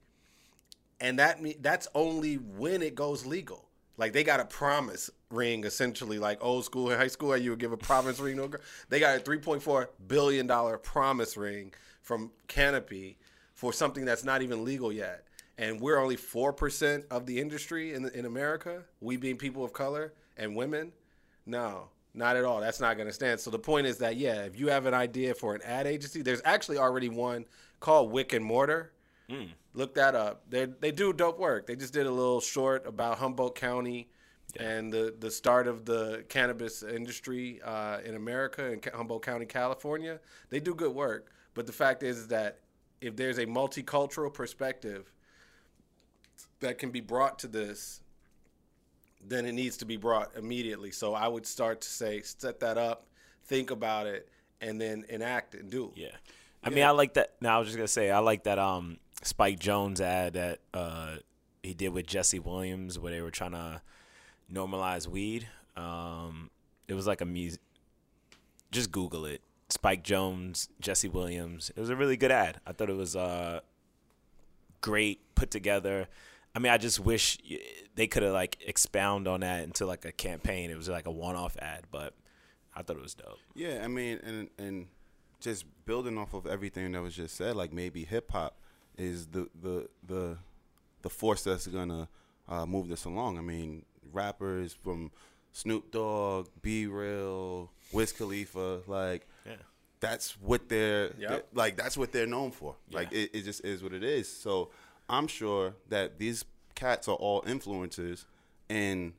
and 1.04 1.20
that 1.20 1.42
me 1.42 1.56
that's 1.60 1.88
only 1.94 2.36
when 2.36 2.82
it 2.82 2.96
goes 2.96 3.26
legal. 3.26 3.68
Like 3.98 4.14
they 4.14 4.24
got 4.24 4.40
a 4.40 4.46
promise 4.46 5.12
ring, 5.30 5.66
essentially, 5.66 6.18
like 6.18 6.44
old 6.44 6.66
school 6.66 6.90
in 6.90 6.98
high 6.98 7.08
school, 7.08 7.36
you 7.38 7.52
would 7.52 7.60
give 7.60 7.74
a 7.74 7.78
promise 7.78 8.20
ring 8.20 8.38
to 8.38 8.44
a 8.46 8.48
girl. 8.48 8.62
They 8.90 9.00
got 9.00 9.18
a 9.18 9.20
three 9.20 9.38
point 9.38 9.62
four 9.62 9.92
billion 10.08 10.48
dollar 10.48 10.78
promise 10.78 11.38
ring 11.38 11.74
from 12.02 12.32
canopy 12.48 13.18
for 13.54 13.74
something 13.74 14.06
that's 14.06 14.24
not 14.24 14.42
even 14.42 14.64
legal 14.64 14.92
yet. 14.92 15.26
And 15.58 15.80
we're 15.80 16.00
only 16.00 16.18
4% 16.18 17.04
of 17.12 17.26
the 17.26 17.40
industry 17.40 17.94
in, 17.94 18.10
in 18.10 18.26
America, 18.26 18.84
we 19.02 19.18
being 19.18 19.38
people 19.38 19.64
of 19.64 19.72
color 19.72 20.14
and 20.36 20.56
women. 20.56 20.92
No, 21.46 21.90
not 22.14 22.36
at 22.36 22.44
all. 22.44 22.60
That's 22.60 22.80
not 22.80 22.96
going 22.96 23.08
to 23.08 23.14
stand. 23.14 23.40
So 23.40 23.52
the 23.52 23.60
point 23.60 23.86
is 23.86 23.98
that, 24.00 24.18
yeah, 24.18 24.44
if 24.44 24.60
you 24.60 24.70
have 24.70 24.86
an 24.86 24.94
idea 24.94 25.36
for 25.36 25.54
an 25.54 25.62
ad 25.64 25.86
agency, 25.86 26.22
there's 26.22 26.42
actually 26.46 26.78
already 26.78 27.10
one 27.10 27.46
called 27.80 28.12
Wick 28.12 28.34
and 28.34 28.44
Mortar. 28.44 28.92
Look 29.74 29.96
that 29.96 30.16
up. 30.16 30.44
They 30.50 30.66
they 30.66 30.92
do 30.92 31.14
dope 31.14 31.40
work. 31.40 31.66
They 31.66 31.76
just 31.76 31.94
did 31.94 32.06
a 32.06 32.12
little 32.12 32.42
short 32.42 32.86
about 32.86 33.18
Humboldt 33.18 33.56
County 33.56 34.10
and 34.60 34.94
the 34.94 35.16
the 35.18 35.32
start 35.32 35.68
of 35.68 35.86
the 35.86 36.24
cannabis 36.30 36.84
industry 36.84 37.60
uh, 37.64 37.98
in 38.06 38.16
America 38.16 38.72
in 38.72 38.82
Humboldt 38.94 39.24
County, 39.24 39.46
California. 39.46 40.20
They 40.50 40.60
do 40.60 40.76
good 40.76 40.94
work. 40.94 41.32
But 41.56 41.66
the 41.66 41.74
fact 41.74 42.04
is 42.04 42.28
that 42.28 42.60
if 43.04 43.16
there's 43.18 43.38
a 43.38 43.46
multicultural 43.46 44.34
perspective 44.34 45.12
that 46.62 46.78
can 46.78 46.90
be 46.90 47.02
brought 47.02 47.38
to 47.40 47.48
this, 47.48 48.02
then 49.28 49.46
it 49.46 49.52
needs 49.52 49.78
to 49.78 49.86
be 49.86 49.98
brought 49.98 50.32
immediately. 50.38 50.92
So 50.92 51.14
I 51.14 51.28
would 51.28 51.46
start 51.46 51.82
to 51.82 51.88
say, 51.88 52.22
set 52.22 52.62
that 52.62 52.78
up, 52.78 53.08
think 53.46 53.72
about 53.72 54.08
it, 54.08 54.30
and 54.62 54.80
then 54.80 55.06
enact 55.10 55.54
and 55.56 55.70
do. 55.70 55.92
Yeah. 55.96 56.16
I 56.64 56.70
mean, 56.70 56.86
I 56.86 56.92
like 56.92 57.16
that. 57.16 57.34
Now, 57.42 57.58
I 57.58 57.60
was 57.60 57.68
just 57.68 57.78
gonna 57.78 57.88
say, 57.90 58.10
I 58.10 58.20
like 58.20 58.46
that. 58.46 58.58
Um, 58.58 58.98
Spike 59.22 59.60
Jonze 59.60 60.00
ad 60.00 60.34
that 60.34 60.60
uh 60.74 61.16
he 61.62 61.74
did 61.74 61.90
with 61.90 62.08
Jesse 62.08 62.40
Williams, 62.40 62.98
where 62.98 63.12
they 63.12 63.22
were 63.22 63.32
trying 63.32 63.52
to 63.52 63.82
normalize 64.52 65.08
weed. 65.08 65.48
Um, 65.76 66.50
it 66.88 66.94
was 66.94 67.06
like 67.06 67.20
a 67.20 67.26
music. 67.26 67.60
Just 68.72 68.92
Google 68.92 69.26
it. 69.26 69.42
Spike 69.84 70.04
Jonze, 70.06 70.70
Jesse 70.80 71.10
Williams. 71.10 71.70
It 71.76 71.80
was 71.82 71.90
a 71.90 71.96
really 71.98 72.16
good 72.16 72.32
ad. 72.32 72.62
I 72.66 72.72
thought 72.72 72.90
it 72.90 72.96
was 72.96 73.18
uh 73.18 73.60
great 74.80 75.20
put 75.36 75.52
together. 75.52 76.08
I 76.56 76.60
mean, 76.60 76.72
I 76.72 76.78
just 76.78 77.02
wish 77.02 77.38
they 77.96 78.08
could 78.08 78.24
have 78.24 78.32
like 78.32 78.60
expound 78.66 79.28
on 79.28 79.42
that 79.42 79.64
into 79.64 79.86
like 79.86 80.06
a 80.06 80.14
campaign. 80.14 80.72
It 80.72 80.78
was 80.78 80.88
like 80.88 81.06
a 81.06 81.12
one-off 81.12 81.58
ad, 81.60 81.84
but 81.92 82.14
I 82.74 82.82
thought 82.82 82.96
it 82.96 83.02
was 83.02 83.14
dope. 83.14 83.40
Yeah, 83.56 83.82
I 83.84 83.90
mean, 83.90 84.22
and 84.24 84.50
and 84.58 84.88
just 85.42 85.66
building 85.86 86.18
off 86.18 86.34
of 86.34 86.48
everything 86.48 86.94
that 86.94 87.02
was 87.02 87.14
just 87.14 87.36
said, 87.36 87.58
like 87.58 87.74
maybe 87.74 88.06
hip 88.06 88.32
hop 88.32 88.62
is 88.98 89.28
the 89.28 89.50
the 89.62 89.90
the 90.08 90.38
the 91.02 91.10
force 91.10 91.44
that's 91.44 91.68
gonna 91.68 92.08
uh, 92.48 92.66
move 92.66 92.88
this 92.88 93.04
along. 93.04 93.38
I 93.38 93.42
mean, 93.42 93.84
rappers 94.14 94.72
from 94.72 95.12
Snoop 95.52 95.92
Dogg, 95.92 96.48
B 96.62 96.86
Real, 96.88 97.70
Wiz 97.92 98.14
Khalifa, 98.14 98.80
like. 98.88 99.28
That's 100.04 100.32
what 100.42 100.68
they're, 100.68 101.14
Yep. 101.18 101.30
they're- 101.30 101.44
like 101.54 101.78
that's 101.78 101.96
what 101.98 102.12
they're 102.12 102.28
known 102.28 102.52
for. 102.52 102.76
Like 102.92 103.12
it, 103.14 103.32
it 103.34 103.44
just 103.44 103.64
is 103.64 103.82
what 103.82 103.94
it 103.94 104.04
is. 104.04 104.28
So 104.30 104.70
I'm 105.10 105.28
sure 105.28 105.76
that 105.90 106.20
these 106.20 106.44
cats 106.76 107.08
are 107.08 107.16
all 107.16 107.42
influencers 107.44 108.26
and 108.70 109.14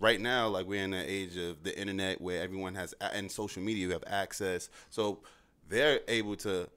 right 0.00 0.20
now 0.20 0.48
like 0.48 0.66
we're 0.66 0.82
in 0.82 0.90
the 0.90 1.08
age 1.18 1.36
of 1.36 1.62
the 1.62 1.78
internet 1.78 2.20
where 2.20 2.42
everyone 2.42 2.74
has 2.74 2.94
and 3.00 3.30
social 3.30 3.62
media 3.62 3.86
you 3.86 3.92
have 3.92 4.02
access. 4.08 4.68
So 4.90 5.20
they're 5.68 6.00
able 6.08 6.34
to 6.36 6.68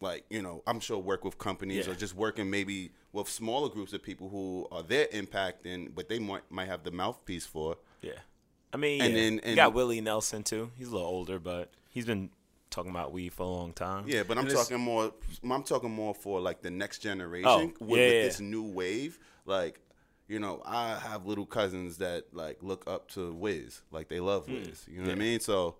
like, 0.00 0.24
you 0.30 0.40
know, 0.40 0.62
I'm 0.68 0.78
sure 0.80 0.98
work 0.98 1.24
with 1.24 1.36
companies 1.36 1.86
Yeah. 1.86 1.92
or 1.92 1.96
just 1.96 2.14
working 2.14 2.48
maybe 2.48 2.90
with 3.12 3.28
smaller 3.28 3.68
groups 3.68 3.92
of 3.92 4.02
people 4.04 4.28
who 4.28 4.68
are 4.70 4.82
their 4.84 5.08
impact 5.10 5.66
and 5.66 5.92
but 5.94 6.08
they 6.08 6.20
might 6.20 6.48
might 6.50 6.68
have 6.68 6.84
the 6.84 6.92
mouthpiece 6.92 7.44
for. 7.44 7.76
Yeah. 8.02 8.12
I 8.72 8.76
mean, 8.76 9.00
And 9.02 9.12
yeah. 9.14 9.20
then- 9.20 9.32
you 9.34 9.40
and- 9.42 9.56
got 9.56 9.74
Willie 9.74 10.00
Nelson 10.00 10.44
too. 10.44 10.70
He's 10.78 10.86
a 10.88 10.92
little 10.92 11.08
older, 11.08 11.40
but 11.40 11.72
he's 11.90 12.06
been 12.06 12.30
talking 12.70 12.90
about 12.90 13.12
weed 13.12 13.32
for 13.32 13.42
a 13.42 13.48
long 13.48 13.72
time. 13.72 14.04
Yeah, 14.06 14.22
but 14.22 14.38
I'm 14.38 14.46
And 14.46 14.54
talking 14.54 14.80
more. 14.80 15.12
I'm 15.48 15.62
talking 15.62 15.90
more 15.90 16.14
for 16.14 16.40
like 16.40 16.62
the 16.62 16.70
next 16.70 16.98
generation 17.00 17.48
Oh, 17.48 17.64
with, 17.64 17.74
yeah, 17.80 17.86
with 18.06 18.14
yeah. 18.14 18.22
this 18.22 18.40
new 18.40 18.62
wave. 18.62 19.18
Like, 19.44 19.80
you 20.28 20.38
know, 20.38 20.62
I 20.64 20.96
have 20.98 21.26
little 21.26 21.46
cousins 21.46 21.98
that 21.98 22.26
like 22.32 22.62
look 22.62 22.84
up 22.86 23.08
to 23.12 23.32
Wiz, 23.32 23.82
like 23.90 24.08
they 24.08 24.20
love 24.20 24.46
Hmm. 24.46 24.54
Wiz. 24.54 24.84
You 24.88 24.98
know 25.02 25.08
what 25.08 25.12
I 25.12 25.16
mean? 25.16 25.40
So, 25.40 25.76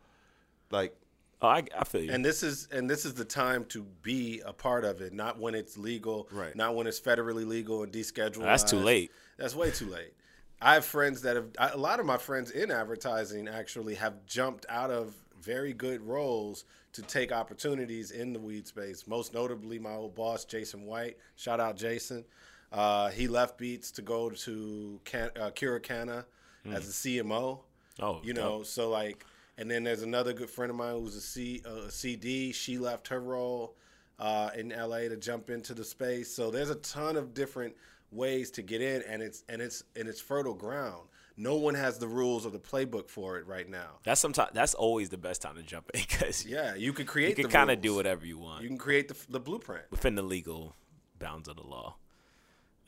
like, 0.71 0.97
Oh, 1.43 1.49
I, 1.49 1.65
I 1.75 1.85
feel 1.85 2.03
you. 2.03 2.13
And 2.13 2.23
this 2.23 2.43
is 2.43 2.69
and 2.71 2.89
this 2.91 3.07
is 3.07 3.15
the 3.15 3.25
time 3.25 3.65
to 3.67 3.83
be 4.03 4.43
a 4.45 4.53
part 4.53 4.85
of 4.85 5.01
it, 5.01 5.15
not 5.15 5.39
when 5.39 5.55
it's 5.55 5.79
legal, 5.79 6.29
Right. 6.31 6.55
not 6.55 6.75
when 6.75 6.87
it's 6.87 7.01
federally 7.01 7.47
legal 7.47 7.83
and 7.83 7.91
descheduled. 7.91 8.43
That's 8.43 8.63
too 8.65 8.77
late. 8.79 9.11
That's 9.39 9.55
way 9.55 9.71
too 9.71 9.87
late. 9.87 10.13
I 10.61 10.75
have 10.75 10.85
friends 10.85 11.23
that 11.23 11.37
have 11.37 11.47
a 11.59 11.79
lot 11.79 11.99
of 11.99 12.05
my 12.05 12.19
friends 12.19 12.51
in 12.51 12.71
advertising 12.71 13.49
actually 13.49 13.95
have 13.95 14.27
jumped 14.27 14.67
out 14.69 14.91
of 14.91 15.15
very 15.41 15.73
good 15.73 16.01
roles 16.03 16.65
to 16.93 17.03
take 17.03 17.33
opportunities 17.33 18.11
in 18.11 18.33
the 18.33 18.39
weed 18.39 18.67
space. 18.67 19.07
Most 19.07 19.33
notably, 19.35 19.79
my 19.79 19.93
old 19.93 20.15
boss 20.15 20.45
Jason 20.45 20.87
White. 20.87 21.17
Shout 21.37 21.61
out 21.61 21.77
Jason. 21.77 22.25
Uh, 22.73 23.09
he 23.11 23.27
left 23.29 23.59
Beats 23.59 23.91
to 23.93 24.03
go 24.03 24.31
to 24.31 25.01
Can- 25.05 25.31
uh, 25.41 25.51
Curacana 25.51 26.25
as 26.73 26.89
a 26.89 26.93
CMO. 26.93 27.61
Oh, 28.01 28.21
you 28.23 28.33
know, 28.33 28.63
so 28.63 28.89
like, 28.91 29.25
and 29.59 29.71
then 29.71 29.83
there's 29.85 30.03
another 30.03 30.33
good 30.33 30.49
friend 30.51 30.71
of 30.71 30.77
mine 30.77 30.95
who's 30.95 31.17
a, 31.17 31.21
C, 31.21 31.63
uh, 31.67 31.87
a 31.87 31.91
CD. 31.91 32.53
She 32.53 32.79
left 32.79 33.09
her 33.09 33.21
role 33.21 33.75
uh, 34.19 34.51
in 34.57 34.71
LA 34.71 35.01
to 35.09 35.17
jump 35.17 35.51
into 35.51 35.75
the 35.75 35.85
space. 35.85 36.33
So 36.33 36.51
there's 36.51 36.71
a 36.71 36.77
ton 36.77 37.17
of 37.17 37.35
different 37.35 37.75
ways 38.13 38.51
to 38.53 38.63
get 38.63 38.81
in, 38.81 39.03
and 39.03 39.23
it's 39.23 39.45
and 39.49 39.61
it's 39.61 39.85
and 39.97 40.09
it's 40.09 40.21
fertile 40.21 40.55
ground. 40.55 41.09
No 41.37 41.57
one 41.57 41.75
has 41.75 41.99
the 41.99 42.09
rules 42.09 42.45
or 42.45 42.51
the 42.51 42.59
playbook 42.59 43.09
for 43.09 43.39
it 43.39 43.47
right 43.47 43.69
now. 43.69 43.99
that's 44.05 44.21
sometimes 44.21 44.51
that's 44.53 44.75
always 44.75 45.09
the 45.09 45.17
best 45.19 45.41
time 45.43 45.57
to 45.57 45.63
jump 45.63 45.91
in 45.95 46.01
because 46.09 46.45
Yeah, 46.45 46.75
you 46.75 46.93
can 46.93 47.07
create. 47.07 47.37
you 47.39 47.45
can 47.45 47.51
kind 47.51 47.71
of 47.71 47.81
do 47.81 47.95
whatever 47.95 48.27
you 48.27 48.39
want 48.39 48.63
You 48.63 48.69
can 48.69 48.79
create 48.79 49.09
the, 49.09 49.17
the 49.29 49.41
blueprint. 49.41 49.85
within 49.91 50.15
the 50.15 50.23
legal 50.23 50.75
bounds 51.19 51.49
of 51.49 51.57
the 51.57 51.63
law. 51.67 51.97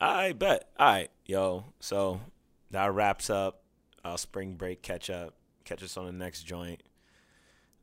I 0.00 0.32
bet. 0.32 0.68
All 0.78 0.86
right, 0.92 1.10
yo. 1.26 1.64
So 1.80 2.20
that 2.72 2.92
wraps 2.92 3.30
up 3.30 3.62
uh, 4.04 4.16
spring 4.16 4.54
break 4.54 4.82
catch 4.82 5.08
up. 5.10 5.34
Catch 5.64 5.82
us 5.84 5.96
on 5.96 6.06
the 6.06 6.12
next 6.12 6.42
joint. 6.42 6.82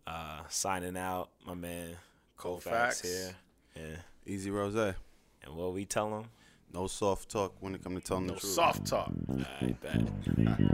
Uh, 0.06 0.42
signing 0.50 0.98
out, 0.98 1.30
my 1.46 1.54
man. 1.54 1.96
Colfax. 2.36 3.02
Colfax 3.02 3.02
here. 3.02 3.36
Yeah. 3.76 3.96
Easy 4.26 4.52
Rose, 4.52 4.76
And 4.76 5.56
what 5.56 5.74
we 5.74 5.86
tell 5.86 6.10
them? 6.10 6.26
No 6.74 6.88
soft 6.88 7.30
talk 7.30 7.54
when 7.60 7.76
it 7.76 7.84
comes 7.84 8.02
to 8.02 8.08
telling 8.08 8.28
the 8.28 8.34
truth. 8.34 8.44
Soft 8.54 8.86
talk. 8.86 9.12
I 9.62 9.76
bet. 9.82 10.02
Yeah. 10.38 10.68